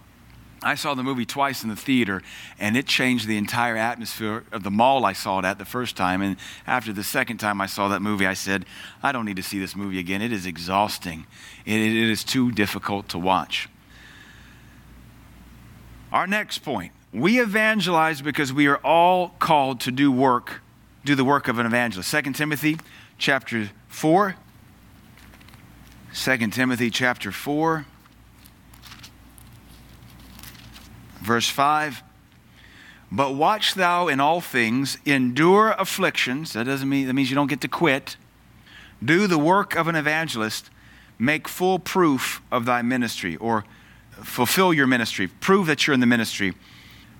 [0.61, 2.21] I saw the movie twice in the theater,
[2.59, 5.95] and it changed the entire atmosphere of the mall I saw it at the first
[5.95, 6.21] time.
[6.21, 8.65] And after the second time I saw that movie, I said,
[9.01, 10.21] I don't need to see this movie again.
[10.21, 11.25] It is exhausting,
[11.65, 13.69] it, it is too difficult to watch.
[16.11, 20.61] Our next point we evangelize because we are all called to do work,
[21.05, 22.11] do the work of an evangelist.
[22.11, 22.77] 2 Timothy
[23.17, 24.35] chapter 4.
[26.13, 27.85] 2 Timothy chapter 4.
[31.29, 32.01] Verse 5
[33.11, 36.53] But watch thou in all things, endure afflictions.
[36.53, 38.17] That doesn't mean, that means you don't get to quit.
[39.05, 40.71] Do the work of an evangelist,
[41.19, 43.63] make full proof of thy ministry, or
[44.09, 45.27] fulfill your ministry.
[45.27, 46.55] Prove that you're in the ministry.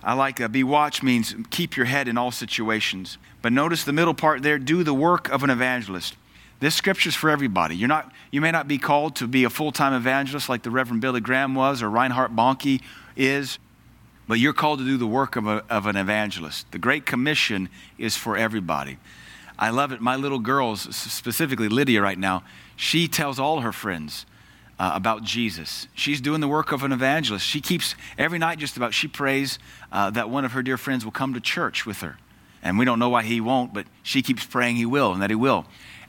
[0.02, 0.50] I like that.
[0.50, 3.16] Be watch means keep your head in all situations.
[3.42, 6.16] But notice the middle part there do the work of an evangelist.
[6.58, 7.76] This scripture is for everybody.
[7.76, 10.70] You're not, you may not be called to be a full time evangelist like the
[10.72, 12.82] Reverend Billy Graham was or Reinhard Bonnke
[13.16, 13.60] is
[14.30, 16.70] but you're called to do the work of, a, of an evangelist.
[16.70, 18.96] The Great Commission is for everybody.
[19.58, 20.00] I love it.
[20.00, 22.44] My little girls, specifically Lydia right now,
[22.76, 24.26] she tells all her friends
[24.78, 25.88] uh, about Jesus.
[25.94, 27.44] She's doing the work of an evangelist.
[27.44, 29.58] She keeps, every night just about, she prays
[29.90, 32.16] uh, that one of her dear friends will come to church with her.
[32.62, 35.30] And we don't know why he won't, but she keeps praying he will and that
[35.30, 35.64] he will.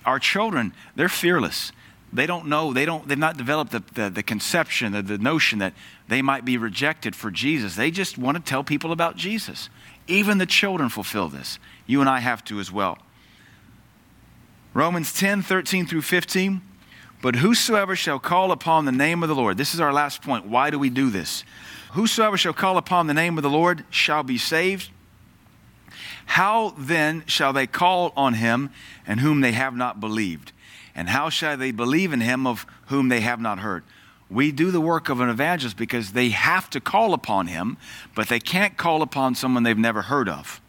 [0.06, 1.72] Our children, they're fearless
[2.14, 5.60] they don't know, they don't, they've not developed the, the, the conception, the, the notion
[5.60, 5.74] that
[6.08, 7.76] they might be rejected for Jesus.
[7.76, 9.70] They just want to tell people about Jesus.
[10.08, 11.58] Even the children fulfill this.
[11.88, 12.98] You and I have to as well.
[14.74, 16.62] Romans 10, 13 through 15.
[17.22, 20.48] But whosoever shall call upon the name of the Lord, this is our last point.
[20.48, 21.44] Why do we do this?
[21.92, 24.90] Whosoever shall call upon the name of the Lord shall be saved.
[26.26, 28.72] How then shall they call on him
[29.06, 30.52] and whom they have not believed?
[30.96, 33.84] And how shall they believe in him of whom they have not heard?
[34.30, 37.78] We do the work of an evangelist because they have to call upon him,
[38.16, 40.62] but they can't call upon someone they've never heard of.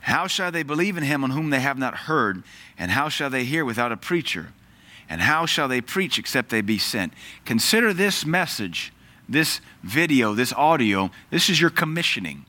[0.00, 2.44] How shall they believe in him on whom they have not heard?
[2.78, 4.52] And how shall they hear without a preacher?
[5.08, 7.12] And how shall they preach except they be sent?
[7.44, 8.92] Consider this message,
[9.28, 11.10] this video, this audio.
[11.30, 12.44] This is your commissioning.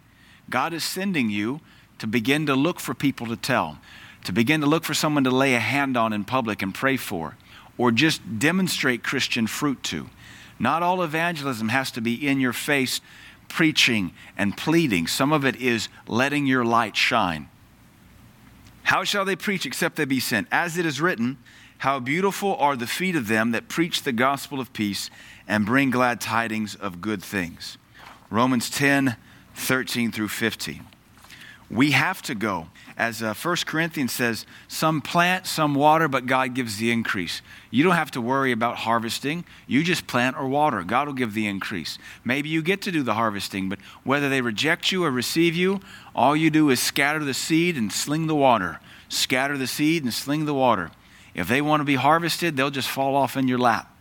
[0.49, 1.61] God is sending you
[1.97, 3.79] to begin to look for people to tell
[4.23, 6.97] to begin to look for someone to lay a hand on in public and pray
[6.97, 7.37] for,
[7.77, 10.09] or just demonstrate Christian fruit to.
[10.59, 13.01] Not all evangelism has to be in your face
[13.47, 15.07] preaching and pleading.
[15.07, 17.49] Some of it is letting your light shine.
[18.83, 20.47] How shall they preach except they be sent?
[20.51, 21.37] As it is written,
[21.79, 25.09] How beautiful are the feet of them that preach the gospel of peace
[25.47, 27.77] and bring glad tidings of good things.
[28.29, 29.15] Romans 10
[29.55, 30.85] 13 through 15.
[31.69, 36.55] We have to go as uh, 1 Corinthians says, some plant, some water, but God
[36.55, 37.43] gives the increase.
[37.69, 39.45] You don't have to worry about harvesting.
[39.67, 40.81] You just plant or water.
[40.81, 41.99] God will give the increase.
[42.25, 45.79] Maybe you get to do the harvesting, but whether they reject you or receive you,
[46.15, 48.79] all you do is scatter the seed and sling the water.
[49.09, 50.89] Scatter the seed and sling the water.
[51.35, 53.93] If they want to be harvested, they'll just fall off in your lap.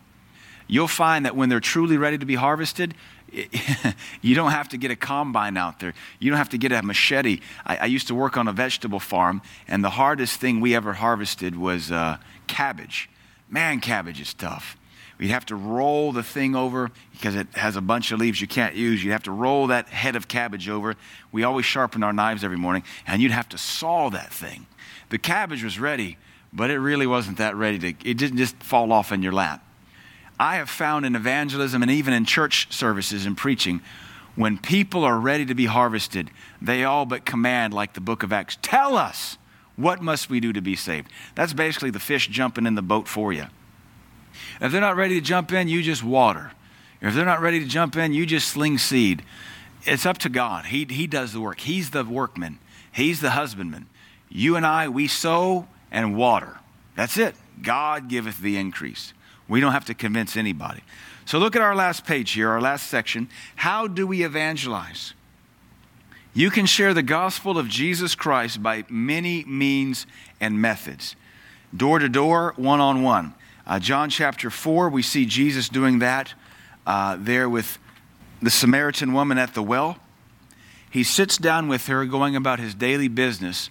[0.68, 2.94] You'll find that when they're truly ready to be harvested,
[4.22, 5.94] you don't have to get a combine out there.
[6.18, 7.40] You don't have to get a machete.
[7.64, 10.94] I, I, used to work on a vegetable farm, and the hardest thing we ever
[10.94, 13.10] harvested was uh, cabbage.
[13.48, 14.76] Man, cabbage is tough.
[15.18, 18.46] We'd have to roll the thing over because it has a bunch of leaves you
[18.46, 19.02] can't use.
[19.02, 20.94] You'd have to roll that head of cabbage over.
[21.32, 24.66] We always sharpened our knives every morning, and you'd have to saw that thing.
[25.08, 26.18] The cabbage was ready,
[26.52, 29.65] but it really wasn't that ready to, it didn't just fall off in your lap.
[30.38, 33.81] I have found in evangelism and even in church services and preaching,
[34.35, 38.33] when people are ready to be harvested, they all but command, like the book of
[38.33, 39.38] Acts, tell us
[39.77, 41.11] what must we do to be saved.
[41.35, 43.46] That's basically the fish jumping in the boat for you.
[44.61, 46.53] If they're not ready to jump in, you just water.
[47.01, 49.22] If they're not ready to jump in, you just sling seed.
[49.85, 50.66] It's up to God.
[50.66, 51.61] He, he does the work.
[51.61, 52.59] He's the workman,
[52.92, 53.87] He's the husbandman.
[54.29, 56.59] You and I, we sow and water.
[56.94, 57.37] That's it.
[57.62, 59.12] God giveth the increase.
[59.48, 60.82] We don't have to convince anybody.
[61.24, 63.28] So look at our last page here, our last section.
[63.56, 65.14] How do we evangelize?
[66.35, 70.06] You can share the gospel of Jesus Christ by many means
[70.40, 71.16] and methods
[71.76, 73.35] door to door, one on one.
[73.80, 76.35] John chapter 4, we see Jesus doing that
[76.87, 77.78] uh, there with
[78.40, 79.98] the Samaritan woman at the well.
[80.88, 83.70] He sits down with her, going about his daily business,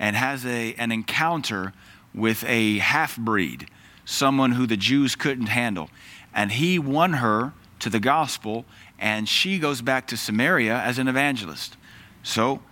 [0.00, 1.72] and has a, an encounter
[2.14, 3.68] with a half breed,
[4.06, 5.90] someone who the Jews couldn't handle.
[6.32, 8.64] And he won her to the gospel,
[8.98, 11.76] and she goes back to Samaria as an evangelist.
[12.22, 12.62] So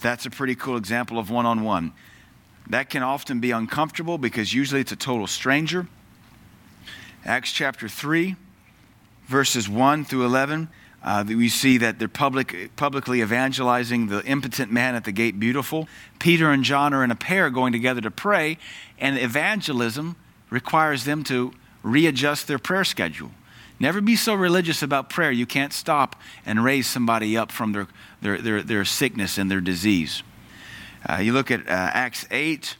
[0.00, 1.92] that's a pretty cool example of one on one.
[2.70, 5.86] That can often be uncomfortable because usually it's a total stranger.
[7.24, 8.36] Acts chapter 3,
[9.26, 10.68] verses 1 through 11,
[11.04, 15.88] uh, we see that they're public, publicly evangelizing the impotent man at the gate beautiful.
[16.20, 18.58] Peter and John are in a pair going together to pray,
[18.98, 20.14] and evangelism
[20.52, 23.30] requires them to readjust their prayer schedule.
[23.80, 26.14] Never be so religious about prayer you can't stop
[26.46, 27.88] and raise somebody up from their,
[28.20, 30.22] their, their, their sickness and their disease.
[31.08, 32.76] Uh, you look at uh, Acts 8,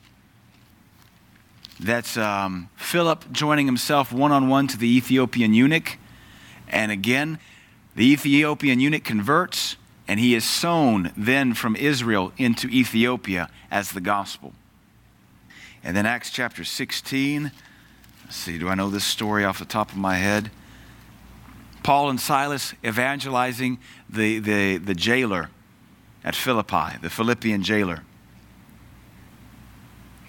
[1.80, 5.98] that's um, Philip joining himself one on one to the Ethiopian eunuch.
[6.68, 7.40] And again,
[7.96, 14.00] the Ethiopian eunuch converts, and he is sown then from Israel into Ethiopia as the
[14.00, 14.52] gospel.
[15.85, 17.53] And then Acts chapter 16.
[18.25, 20.51] Let's see, do I know this story off the top of my head?
[21.83, 25.51] Paul and Silas evangelizing the, the, the jailer
[26.25, 28.03] at Philippi, the Philippian jailer.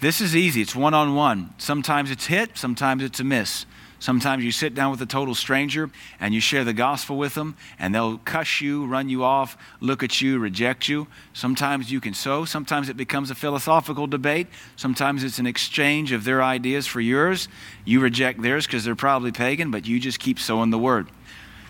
[0.00, 0.60] This is easy.
[0.60, 1.54] It's one on one.
[1.56, 3.64] Sometimes it's hit, sometimes it's a miss.
[4.04, 5.90] Sometimes you sit down with a total stranger
[6.20, 10.02] and you share the gospel with them, and they'll cuss you, run you off, look
[10.02, 11.06] at you, reject you.
[11.32, 12.44] Sometimes you can sow.
[12.44, 14.48] Sometimes it becomes a philosophical debate.
[14.76, 17.48] Sometimes it's an exchange of their ideas for yours.
[17.86, 21.08] You reject theirs because they're probably pagan, but you just keep sowing the word.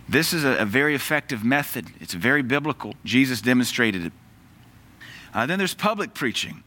[0.08, 2.94] This is a, a very effective method, it's very biblical.
[3.04, 4.12] Jesus demonstrated it.
[5.32, 6.64] Uh, then there's public preaching.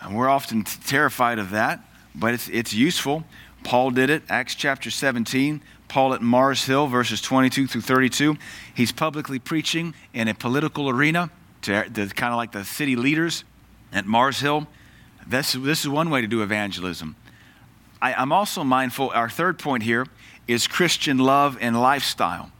[0.00, 1.84] And we're often t- terrified of that,
[2.16, 3.22] but it's, it's useful.
[3.64, 5.60] Paul did it, Acts chapter 17.
[5.88, 8.36] Paul at Mars Hill, verses 22 through 32.
[8.74, 11.30] He's publicly preaching in a political arena
[11.62, 13.44] to, to kind of like the city leaders
[13.92, 14.66] at Mars Hill.
[15.26, 17.16] This, this is one way to do evangelism.
[18.02, 20.06] I, I'm also mindful, our third point here
[20.46, 22.50] is Christian love and lifestyle.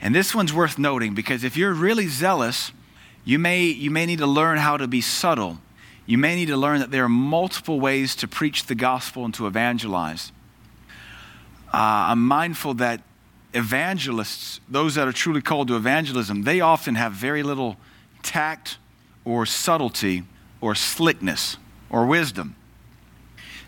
[0.00, 2.72] And this one's worth noting because if you're really zealous,
[3.24, 5.58] you may, you may need to learn how to be subtle
[6.06, 9.32] you may need to learn that there are multiple ways to preach the gospel and
[9.34, 10.32] to evangelize.
[11.72, 13.00] Uh, I'm mindful that
[13.54, 17.76] evangelists, those that are truly called to evangelism, they often have very little
[18.22, 18.78] tact
[19.24, 20.24] or subtlety
[20.60, 21.56] or slickness
[21.88, 22.56] or wisdom.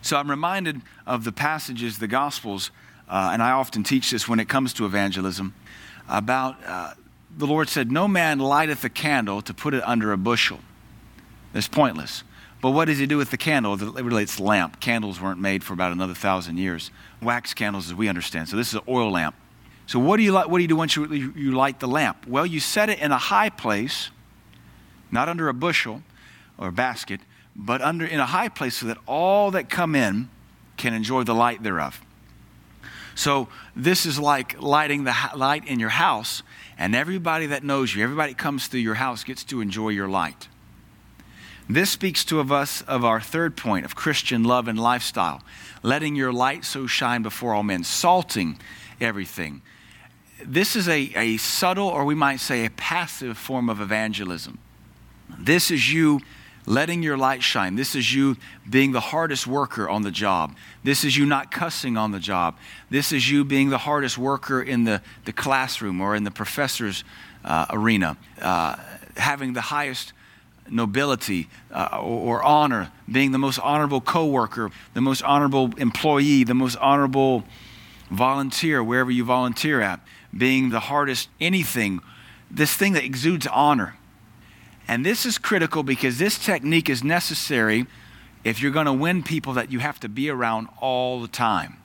[0.02, 2.70] So I'm reminded of the passages, the Gospels,
[3.08, 5.54] uh, and I often teach this when it comes to evangelism,
[6.08, 6.94] about uh,
[7.36, 10.60] the Lord said, No man lighteth a candle to put it under a bushel.
[11.54, 12.22] It's pointless.
[12.60, 13.74] But what does he do with the candle?
[13.74, 14.80] It relates lamp.
[14.80, 16.90] Candles weren't made for about another thousand years.
[17.22, 18.48] Wax candles, as we understand.
[18.48, 19.34] So this is an oil lamp.
[19.86, 22.26] So what do you, what do, you do once you, you light the lamp?
[22.26, 24.10] Well, you set it in a high place,
[25.10, 26.02] not under a bushel
[26.58, 27.20] or a basket,
[27.54, 30.28] but under in a high place so that all that come in
[30.76, 32.00] can enjoy the light thereof.
[33.14, 36.42] So this is like lighting the light in your house,
[36.76, 40.08] and everybody that knows you, everybody that comes through your house gets to enjoy your
[40.08, 40.48] light.
[41.68, 45.42] This speaks to of us of our third point of Christian love and lifestyle,
[45.82, 48.58] letting your light so shine before all men, salting
[49.00, 49.62] everything.
[50.44, 54.58] This is a, a subtle, or we might say a passive form of evangelism.
[55.38, 56.20] This is you
[56.66, 57.74] letting your light shine.
[57.74, 58.36] This is you
[58.68, 60.56] being the hardest worker on the job.
[60.84, 62.56] This is you not cussing on the job.
[62.90, 67.04] This is you being the hardest worker in the, the classroom or in the professor's
[67.44, 68.76] uh, arena, uh,
[69.16, 70.12] having the highest
[70.70, 76.54] nobility uh, or, or, honor, being the most honorable coworker, the most honorable employee, the
[76.54, 77.44] most honorable
[78.10, 80.00] volunteer wherever you volunteer at,
[80.36, 82.00] being the hardest anything,
[82.50, 83.96] this thing that exudes honor.
[84.88, 87.86] And this is critical because this technique is necessary
[88.44, 91.78] if you're going to win people that you have to be around all the time.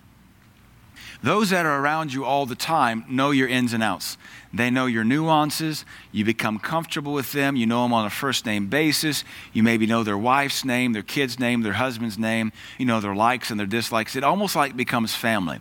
[1.23, 4.17] Those that are around you all the time know your ins and outs.
[4.51, 5.85] They know your nuances.
[6.11, 7.55] You become comfortable with them.
[7.55, 9.23] You know them on a first name basis.
[9.53, 12.51] You maybe know their wife's name, their kid's name, their husband's name.
[12.79, 14.15] You know their likes and their dislikes.
[14.15, 15.59] It almost like becomes family.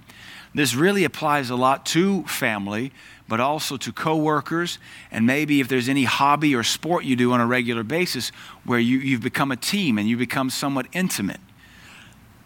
[0.54, 2.92] This really applies a lot to family,
[3.28, 4.78] but also to coworkers,
[5.12, 8.32] and maybe if there's any hobby or sport you do on a regular basis
[8.64, 11.38] where you, you've become a team and you become somewhat intimate.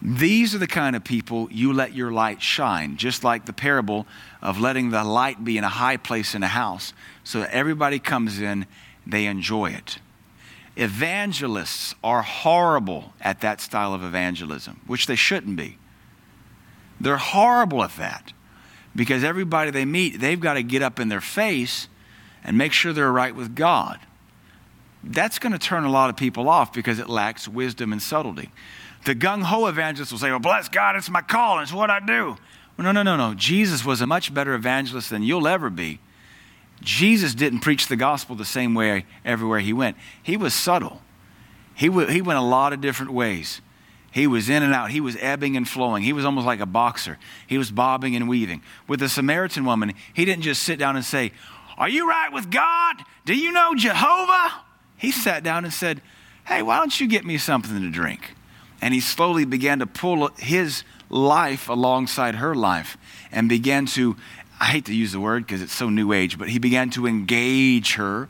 [0.07, 4.05] These are the kind of people you let your light shine, just like the parable
[4.39, 6.93] of letting the light be in a high place in a house
[7.23, 8.67] so that everybody comes in,
[9.07, 9.97] they enjoy it.
[10.75, 15.79] Evangelists are horrible at that style of evangelism, which they shouldn't be.
[17.01, 18.31] They're horrible at that
[18.95, 21.87] because everybody they meet, they've got to get up in their face
[22.43, 23.99] and make sure they're right with God.
[25.03, 28.51] That's going to turn a lot of people off because it lacks wisdom and subtlety.
[29.05, 31.99] The gung ho evangelist will say, Well, bless God, it's my call, it's what I
[31.99, 32.37] do.
[32.77, 33.33] Well, no, no, no, no.
[33.35, 35.99] Jesus was a much better evangelist than you'll ever be.
[36.81, 41.01] Jesus didn't preach the gospel the same way everywhere he went, he was subtle.
[41.73, 43.61] He, w- he went a lot of different ways.
[44.09, 44.91] He was in and out.
[44.91, 46.01] He was ebbing and flowing.
[46.01, 47.17] He was almost like a boxer.
[47.47, 48.61] He was bobbing and weaving.
[48.87, 51.33] With the Samaritan woman, he didn't just sit down and say,
[51.77, 52.95] Are you right with God?
[53.25, 54.53] Do you know Jehovah?
[54.95, 56.01] He sat down and said,
[56.45, 58.35] Hey, why don't you get me something to drink?
[58.85, 62.99] And he slowly began to pull his life alongside her life
[63.31, 64.15] and began to,
[64.59, 67.07] I hate to use the word because it's so new age, but he began to
[67.07, 68.29] engage her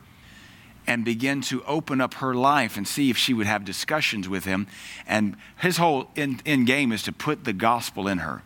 [0.87, 4.45] and begin to open up her life and see if she would have discussions with
[4.45, 4.67] him.
[5.05, 8.41] And his whole end, game is to put the gospel in her.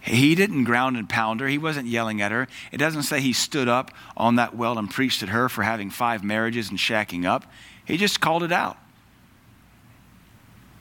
[0.00, 1.46] He didn't ground and pound her.
[1.46, 2.48] He wasn't yelling at her.
[2.72, 5.90] It doesn't say he stood up on that well and preached at her for having
[5.90, 7.44] five marriages and shacking up.
[7.84, 8.78] He just called it out.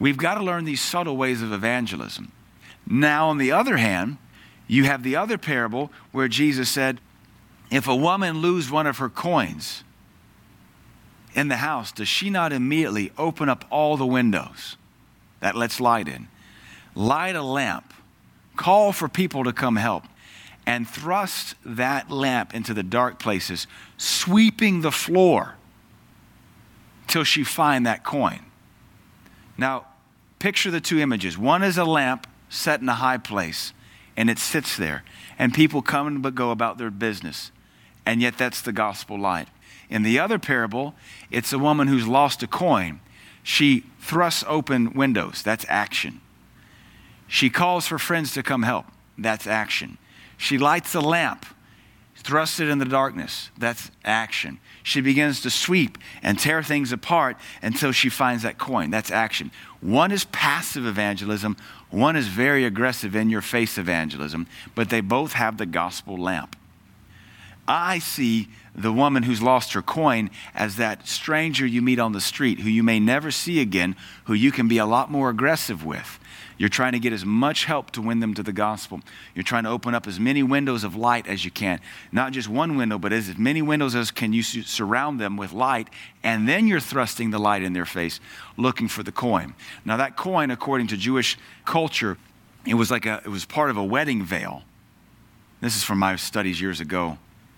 [0.02, 2.32] We've got to learn these subtle ways of evangelism.
[2.88, 4.18] Now, on the other hand,
[4.68, 7.00] you have the other parable where Jesus said,
[7.70, 9.84] If a woman lose one of her coins,
[11.36, 14.76] in the house, does she not immediately open up all the windows
[15.40, 16.28] that lets light in,
[16.96, 17.94] light a lamp,
[18.56, 20.06] call for people to come help,
[20.66, 25.58] and thrust that lamp into the dark places, sweeping the floor
[27.06, 28.40] till she find that coin?
[29.60, 29.86] Now,
[30.42, 31.38] picture the two images.
[31.38, 33.74] One is a lamp set in a high place,
[34.18, 35.04] and it sits there,
[35.38, 37.52] and people come and go about their business,
[38.06, 39.48] and yet that's the gospel light.
[39.88, 40.96] In the other parable,
[41.30, 43.02] it's a woman who's lost a coin.
[43.44, 45.44] She thrusts open windows.
[45.44, 46.22] That's action.
[47.28, 48.86] She calls for friends to come help.
[49.18, 50.00] That's action.
[50.38, 51.46] She lights a lamp,
[52.22, 53.50] thrusts it in the darkness.
[53.58, 54.60] That's action.
[54.84, 58.90] She begins to sweep and tear things apart until she finds that coin.
[58.90, 59.52] That's action.
[59.82, 61.58] One is passive evangelism,
[61.90, 66.56] one is very aggressive in your face evangelism, but they both have the gospel lamp.
[67.68, 72.22] I see the woman who's lost her coin as that stranger you meet on the
[72.22, 73.96] street who you may never see again,
[74.26, 76.20] who you can be a lot more aggressive with.
[76.62, 79.02] You're trying to get as much help to win them to the gospel.
[79.34, 81.80] You're trying to open up as many windows of light as you can.
[82.12, 85.90] Not just one window, but as many windows as can you surround them with light,
[86.22, 88.20] and then you're thrusting the light in their face,
[88.58, 89.56] looking for the coin.
[89.86, 91.36] Now that coin, according to Jewish
[91.66, 92.20] culture,
[92.64, 94.62] it was like a it was part of a wedding veil.
[95.62, 97.18] This is from my studies years ago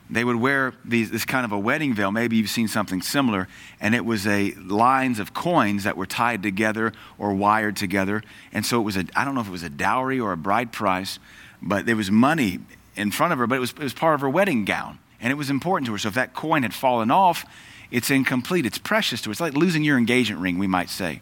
[0.09, 2.11] they would wear these, this kind of a wedding veil.
[2.11, 3.47] Maybe you've seen something similar,
[3.79, 8.21] and it was a lines of coins that were tied together or wired together.
[8.51, 10.37] And so it was a I don't know if it was a dowry or a
[10.37, 11.19] bride price,
[11.61, 12.59] but there was money
[12.95, 15.31] in front of her, but it was, it was part of her wedding gown, and
[15.31, 15.97] it was important to her.
[15.97, 17.45] So if that coin had fallen off,
[17.89, 18.65] it's incomplete.
[18.65, 19.31] It's precious to her.
[19.31, 21.21] It's like losing your engagement ring, we might say.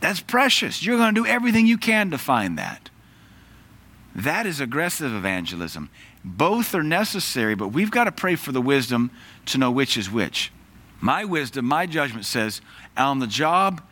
[0.00, 0.82] That's precious.
[0.82, 2.88] You're going to do everything you can to find that.
[4.14, 5.90] That is aggressive evangelism.
[6.24, 9.10] Both are necessary, but we've got to pray for the wisdom
[9.46, 10.52] to know which is which.
[11.00, 12.60] My wisdom, my judgment says,
[12.96, 13.82] on the job,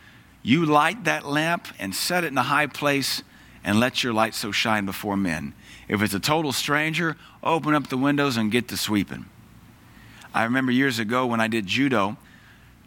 [0.42, 3.22] you light that lamp and set it in a high place
[3.64, 5.54] and let your light so shine before men.
[5.88, 9.24] If it's a total stranger, open up the windows and get to sweeping.
[10.34, 12.18] I remember years ago when I did judo,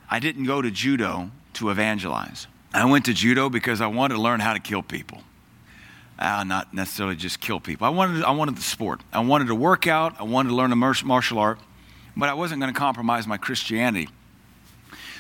[0.10, 2.48] I didn't go to judo to evangelize.
[2.74, 5.24] I went to judo because I wanted to learn how to kill people
[6.22, 7.88] uh, not necessarily just kill people.
[7.88, 9.02] I wanted, I wanted the sport.
[9.12, 10.20] I wanted to work out.
[10.20, 11.60] I wanted to learn a martial art,
[12.16, 14.08] but I wasn't going to compromise my Christianity.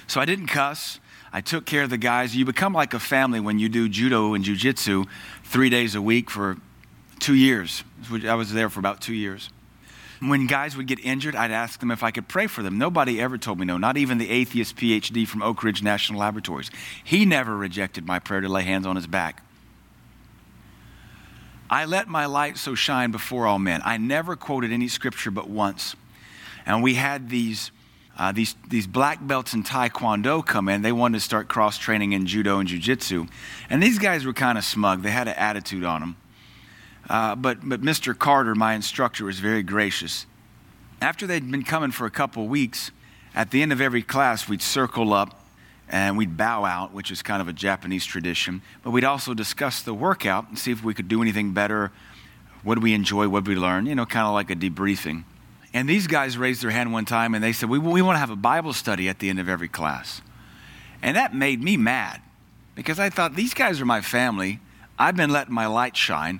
[0.07, 0.99] So I didn't cuss.
[1.33, 2.35] I took care of the guys.
[2.35, 5.07] You become like a family when you do judo and jujitsu
[5.43, 6.57] three days a week for
[7.19, 7.83] two years.
[8.27, 9.49] I was there for about two years.
[10.19, 12.77] When guys would get injured, I'd ask them if I could pray for them.
[12.77, 16.69] Nobody ever told me no, not even the atheist PhD from Oak Ridge National Laboratories.
[17.03, 19.41] He never rejected my prayer to lay hands on his back.
[21.71, 23.81] I let my light so shine before all men.
[23.85, 25.95] I never quoted any scripture but once.
[26.65, 27.71] And we had these,
[28.17, 30.81] uh, these, these black belts in Taekwondo come in.
[30.81, 33.25] They wanted to start cross training in Judo and Jiu Jitsu.
[33.69, 36.17] And these guys were kind of smug, they had an attitude on them.
[37.09, 38.17] Uh, but, but Mr.
[38.17, 40.25] Carter, my instructor, was very gracious.
[41.01, 42.91] After they'd been coming for a couple weeks,
[43.33, 45.40] at the end of every class, we'd circle up
[45.91, 48.61] and we'd bow out, which is kind of a Japanese tradition.
[48.81, 51.91] But we'd also discuss the workout and see if we could do anything better.
[52.63, 53.27] What did we enjoy?
[53.27, 53.85] What did we learn?
[53.85, 55.25] You know, kind of like a debriefing.
[55.73, 58.19] And these guys raised their hand one time and they said, We, we want to
[58.19, 60.21] have a Bible study at the end of every class.
[61.01, 62.21] And that made me mad
[62.73, 64.59] because I thought, These guys are my family.
[64.97, 66.39] I've been letting my light shine.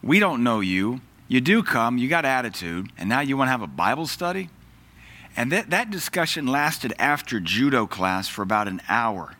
[0.00, 1.00] We don't know you.
[1.26, 4.50] You do come, you got attitude, and now you want to have a Bible study?
[5.36, 9.34] And that, that discussion lasted after judo class for about an hour.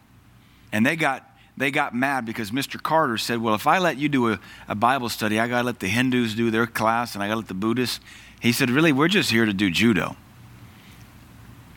[0.73, 2.83] And they got, they got mad because Mr.
[2.83, 5.67] Carter said, Well, if I let you do a, a Bible study, I got to
[5.67, 8.01] let the Hindus do their class and I got to let the Buddhists.
[8.41, 10.17] He said, Really, we're just here to do judo.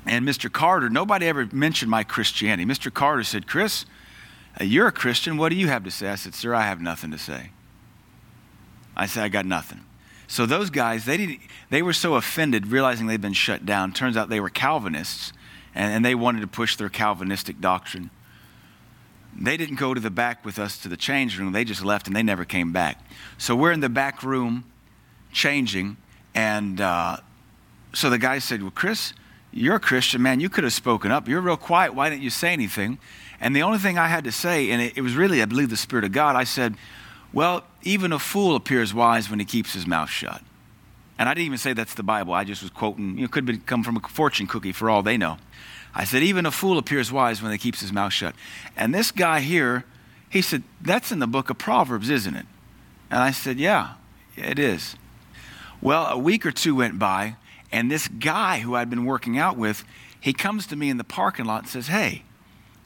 [0.06, 0.52] And Mr.
[0.52, 2.66] Carter, nobody ever mentioned my Christianity.
[2.66, 2.94] Mr.
[2.94, 3.86] Carter said, Chris,
[4.60, 5.38] uh, you're a Christian.
[5.38, 6.08] What do you have to say?
[6.08, 7.50] I said, Sir, I have nothing to say.
[8.96, 9.84] I said, I got nothing.
[10.28, 13.94] So those guys, they, didn't, they were so offended realizing they'd been shut down.
[13.94, 15.34] Turns out they were Calvinists,
[15.74, 18.10] and, and they wanted to push their Calvinistic doctrine.
[19.38, 21.52] They didn't go to the back with us to the change room.
[21.52, 23.04] They just left and they never came back.
[23.38, 24.64] So we're in the back room
[25.34, 25.98] changing,
[26.34, 27.18] and uh,
[27.94, 29.14] so the guy said, Well, Chris,
[29.52, 30.40] you're a Christian, man.
[30.40, 31.28] You could have spoken up.
[31.28, 31.94] You're real quiet.
[31.94, 32.98] Why didn't you say anything?
[33.40, 35.70] And the only thing I had to say, and it, it was really, I believe,
[35.70, 36.76] the Spirit of God, I said,
[37.34, 40.42] Well, even a fool appears wise when he keeps his mouth shut.
[41.18, 42.34] And I didn't even say that's the Bible.
[42.34, 45.02] I just was quoting, you know, could be, come from a fortune cookie for all
[45.02, 45.38] they know.
[45.94, 48.36] I said, even a fool appears wise when he keeps his mouth shut.
[48.76, 49.86] And this guy here,
[50.30, 52.46] he said, that's in the book of Proverbs, isn't it?
[53.10, 53.94] And I said, yeah,
[54.36, 54.98] it is.
[55.82, 57.38] Well, a week or two went by,
[57.72, 59.86] and this guy who I'd been working out with,
[60.20, 62.24] he comes to me in the parking lot and says, hey,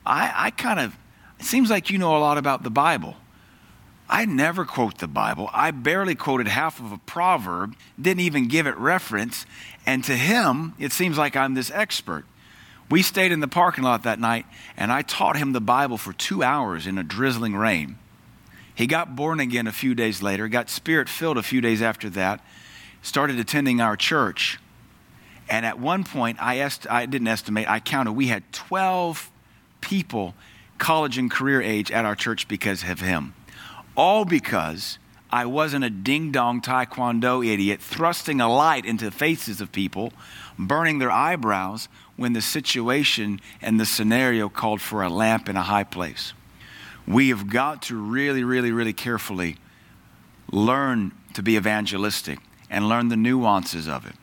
[0.05, 0.95] I, I kind of,
[1.39, 3.15] it seems like you know a lot about the Bible.
[4.09, 5.49] I never quote the Bible.
[5.53, 9.45] I barely quoted half of a proverb, didn't even give it reference.
[9.85, 12.25] And to him, it seems like I'm this expert.
[12.89, 16.11] We stayed in the parking lot that night, and I taught him the Bible for
[16.11, 17.99] two hours in a drizzling rain.
[18.73, 22.09] He got born again a few days later, got spirit filled a few days after
[22.11, 22.43] that,
[23.03, 24.57] started attending our church.
[25.47, 29.29] And at one point, I, est- I didn't estimate, I counted, we had 12
[29.81, 30.33] people,
[30.79, 33.35] college and career age, at our church because of him.
[33.99, 34.97] All because
[35.29, 40.13] I wasn't a ding dong taekwondo idiot thrusting a light into the faces of people,
[40.57, 45.63] burning their eyebrows when the situation and the scenario called for a lamp in a
[45.63, 46.31] high place.
[47.05, 49.57] We have got to really, really, really carefully
[50.49, 52.39] learn to be evangelistic
[52.69, 54.15] and learn the nuances of it.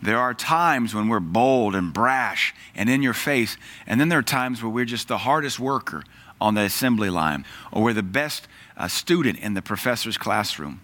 [0.00, 4.20] There are times when we're bold and brash and in your face, and then there
[4.20, 6.04] are times where we're just the hardest worker
[6.40, 10.80] on the assembly line, or we're the best a student in the professor's classroom.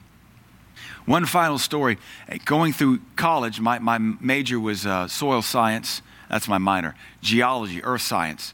[1.06, 1.98] One final story
[2.44, 8.02] going through college, my, my major was uh, soil science, that's my minor, geology, earth
[8.02, 8.52] science.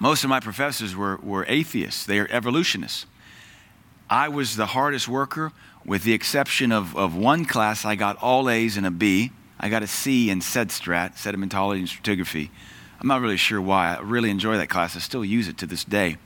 [0.00, 3.06] Most of my professors were, were atheists, they are evolutionists.
[4.08, 5.52] I was the hardest worker,
[5.84, 9.30] with the exception of, of one class, I got all A's and a B.
[9.58, 12.50] I got a C in SEDSTRAT, sedimentology and stratigraphy.
[13.00, 13.94] I'm not really sure why.
[13.94, 14.96] I really enjoy that class.
[14.96, 16.16] I still use it to this day.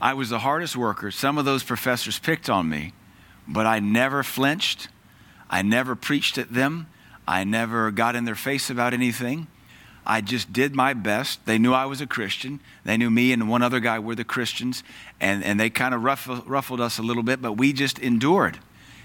[0.00, 1.10] I was the hardest worker.
[1.10, 2.92] Some of those professors picked on me,
[3.46, 4.88] but I never flinched.
[5.48, 6.88] I never preached at them.
[7.28, 9.46] I never got in their face about anything.
[10.04, 11.46] I just did my best.
[11.46, 12.58] They knew I was a Christian.
[12.84, 14.82] They knew me and one other guy were the Christians,
[15.20, 18.58] and, and they kind of ruffled, ruffled us a little bit, but we just endured.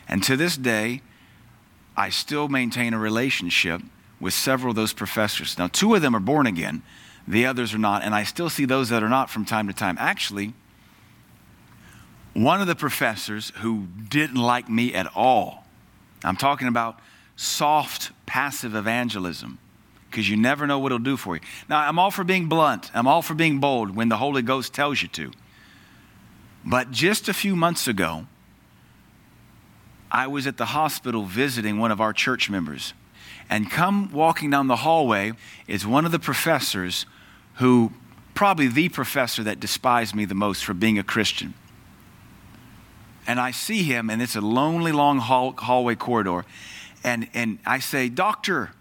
[0.07, 1.03] And to this day,
[1.95, 3.81] I still maintain a relationship
[4.19, 5.57] with several of those professors.
[5.57, 6.81] Now, two of them are born again,
[7.27, 9.73] the others are not, and I still see those that are not from time to
[9.73, 9.97] time.
[9.99, 10.53] Actually,
[12.33, 15.65] one of the professors who didn't like me at all,
[16.23, 16.99] I'm talking about
[17.35, 19.59] soft, passive evangelism,
[20.09, 21.41] because you never know what it'll do for you.
[21.67, 24.73] Now, I'm all for being blunt, I'm all for being bold when the Holy Ghost
[24.73, 25.31] tells you to.
[26.65, 28.27] But just a few months ago,
[30.11, 32.93] I was at the hospital visiting one of our church members.
[33.49, 35.33] And come walking down the hallway
[35.67, 37.05] is one of the professors
[37.55, 37.91] who,
[38.33, 41.53] probably the professor that despised me the most for being a Christian
[43.27, 46.45] and I see him, and it's a lonely, long hall, hallway corridor.
[47.03, 48.71] And, and I say, Doctor.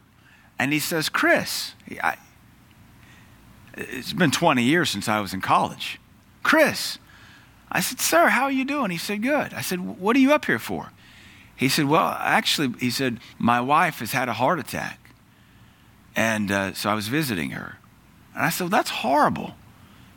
[0.59, 1.73] And he says, Chris.
[2.03, 2.17] I,
[3.77, 6.01] it's been 20 years since I was in college.
[6.45, 6.99] Chris.
[7.71, 8.91] I said, Sir, how are you doing?
[8.93, 9.53] He said, Good.
[9.53, 10.93] I said, What are you up here for?
[11.57, 15.01] He said, Well, actually, he said, My wife has had a heart attack.
[16.15, 17.79] And uh, so I was visiting her.
[18.35, 19.55] And I said, well, That's horrible.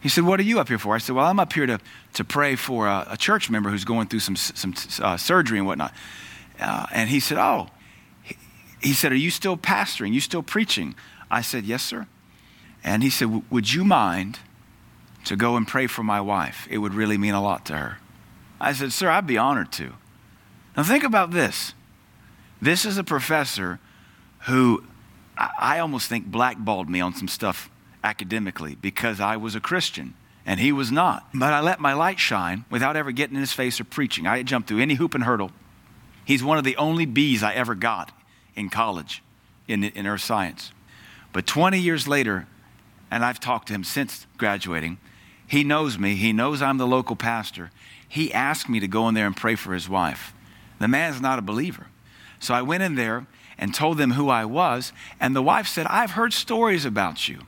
[0.01, 0.95] He said, What are you up here for?
[0.95, 1.79] I said, Well, I'm up here to,
[2.13, 5.67] to pray for a, a church member who's going through some, some uh, surgery and
[5.67, 5.93] whatnot.
[6.59, 7.67] Uh, and he said, Oh,
[8.21, 8.35] he,
[8.81, 10.13] he said, Are you still pastoring?
[10.13, 10.95] You still preaching?
[11.31, 12.07] I said, Yes, sir.
[12.83, 14.39] And he said, Would you mind
[15.25, 16.67] to go and pray for my wife?
[16.69, 17.97] It would really mean a lot to her.
[18.59, 19.93] I said, Sir, I'd be honored to.
[20.79, 21.73] Now, think about this.
[22.61, 23.81] This is a professor
[24.47, 24.85] who
[25.37, 27.69] I almost think blackballed me on some stuff
[28.01, 30.13] academically because I was a Christian
[30.45, 31.27] and he was not.
[31.33, 34.25] But I let my light shine without ever getting in his face or preaching.
[34.25, 35.51] I jumped through any hoop and hurdle.
[36.23, 38.13] He's one of the only B's I ever got
[38.55, 39.21] in college
[39.67, 40.71] in, in earth science.
[41.33, 42.47] But 20 years later,
[43.11, 44.97] and I've talked to him since graduating,
[45.45, 46.15] he knows me.
[46.15, 47.69] He knows I'm the local pastor.
[48.07, 50.33] He asked me to go in there and pray for his wife.
[50.79, 51.87] The man's not a believer.
[52.39, 53.27] So I went in there
[53.57, 57.41] and told them who I was, and the wife said, I've heard stories about you.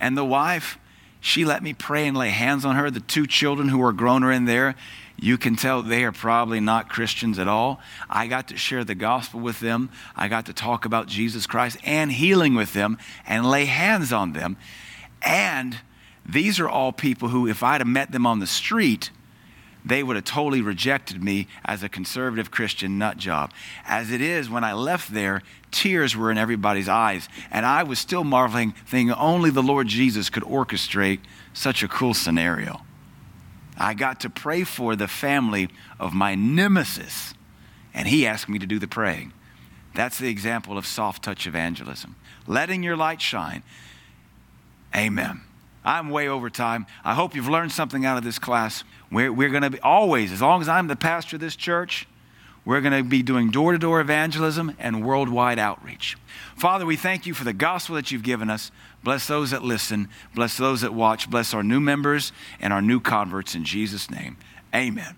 [0.00, 0.78] And the wife,
[1.20, 2.90] she let me pray and lay hands on her.
[2.90, 4.74] The two children who were grown are in there.
[5.18, 7.80] You can tell they are probably not Christians at all.
[8.10, 9.88] I got to share the gospel with them.
[10.14, 14.34] I got to talk about Jesus Christ and healing with them and lay hands on
[14.34, 14.56] them.
[15.22, 15.78] And
[16.28, 19.10] these are all people who, if I'd have met them on the street,
[19.86, 23.52] they would have totally rejected me as a conservative Christian nut job.
[23.86, 27.28] As it is, when I left there, tears were in everybody's eyes.
[27.52, 31.20] And I was still marveling, thinking only the Lord Jesus could orchestrate
[31.54, 32.82] such a cool scenario.
[33.78, 35.68] I got to pray for the family
[36.00, 37.34] of my nemesis,
[37.94, 39.32] and he asked me to do the praying.
[39.94, 42.16] That's the example of soft touch evangelism.
[42.48, 43.62] Letting your light shine.
[44.94, 45.42] Amen.
[45.86, 46.86] I'm way over time.
[47.04, 48.84] I hope you've learned something out of this class.
[49.10, 52.08] We're, we're going to be always, as long as I'm the pastor of this church,
[52.64, 56.16] we're going to be doing door to door evangelism and worldwide outreach.
[56.56, 58.72] Father, we thank you for the gospel that you've given us.
[59.04, 62.98] Bless those that listen, bless those that watch, bless our new members and our new
[62.98, 64.36] converts in Jesus' name.
[64.74, 65.16] Amen.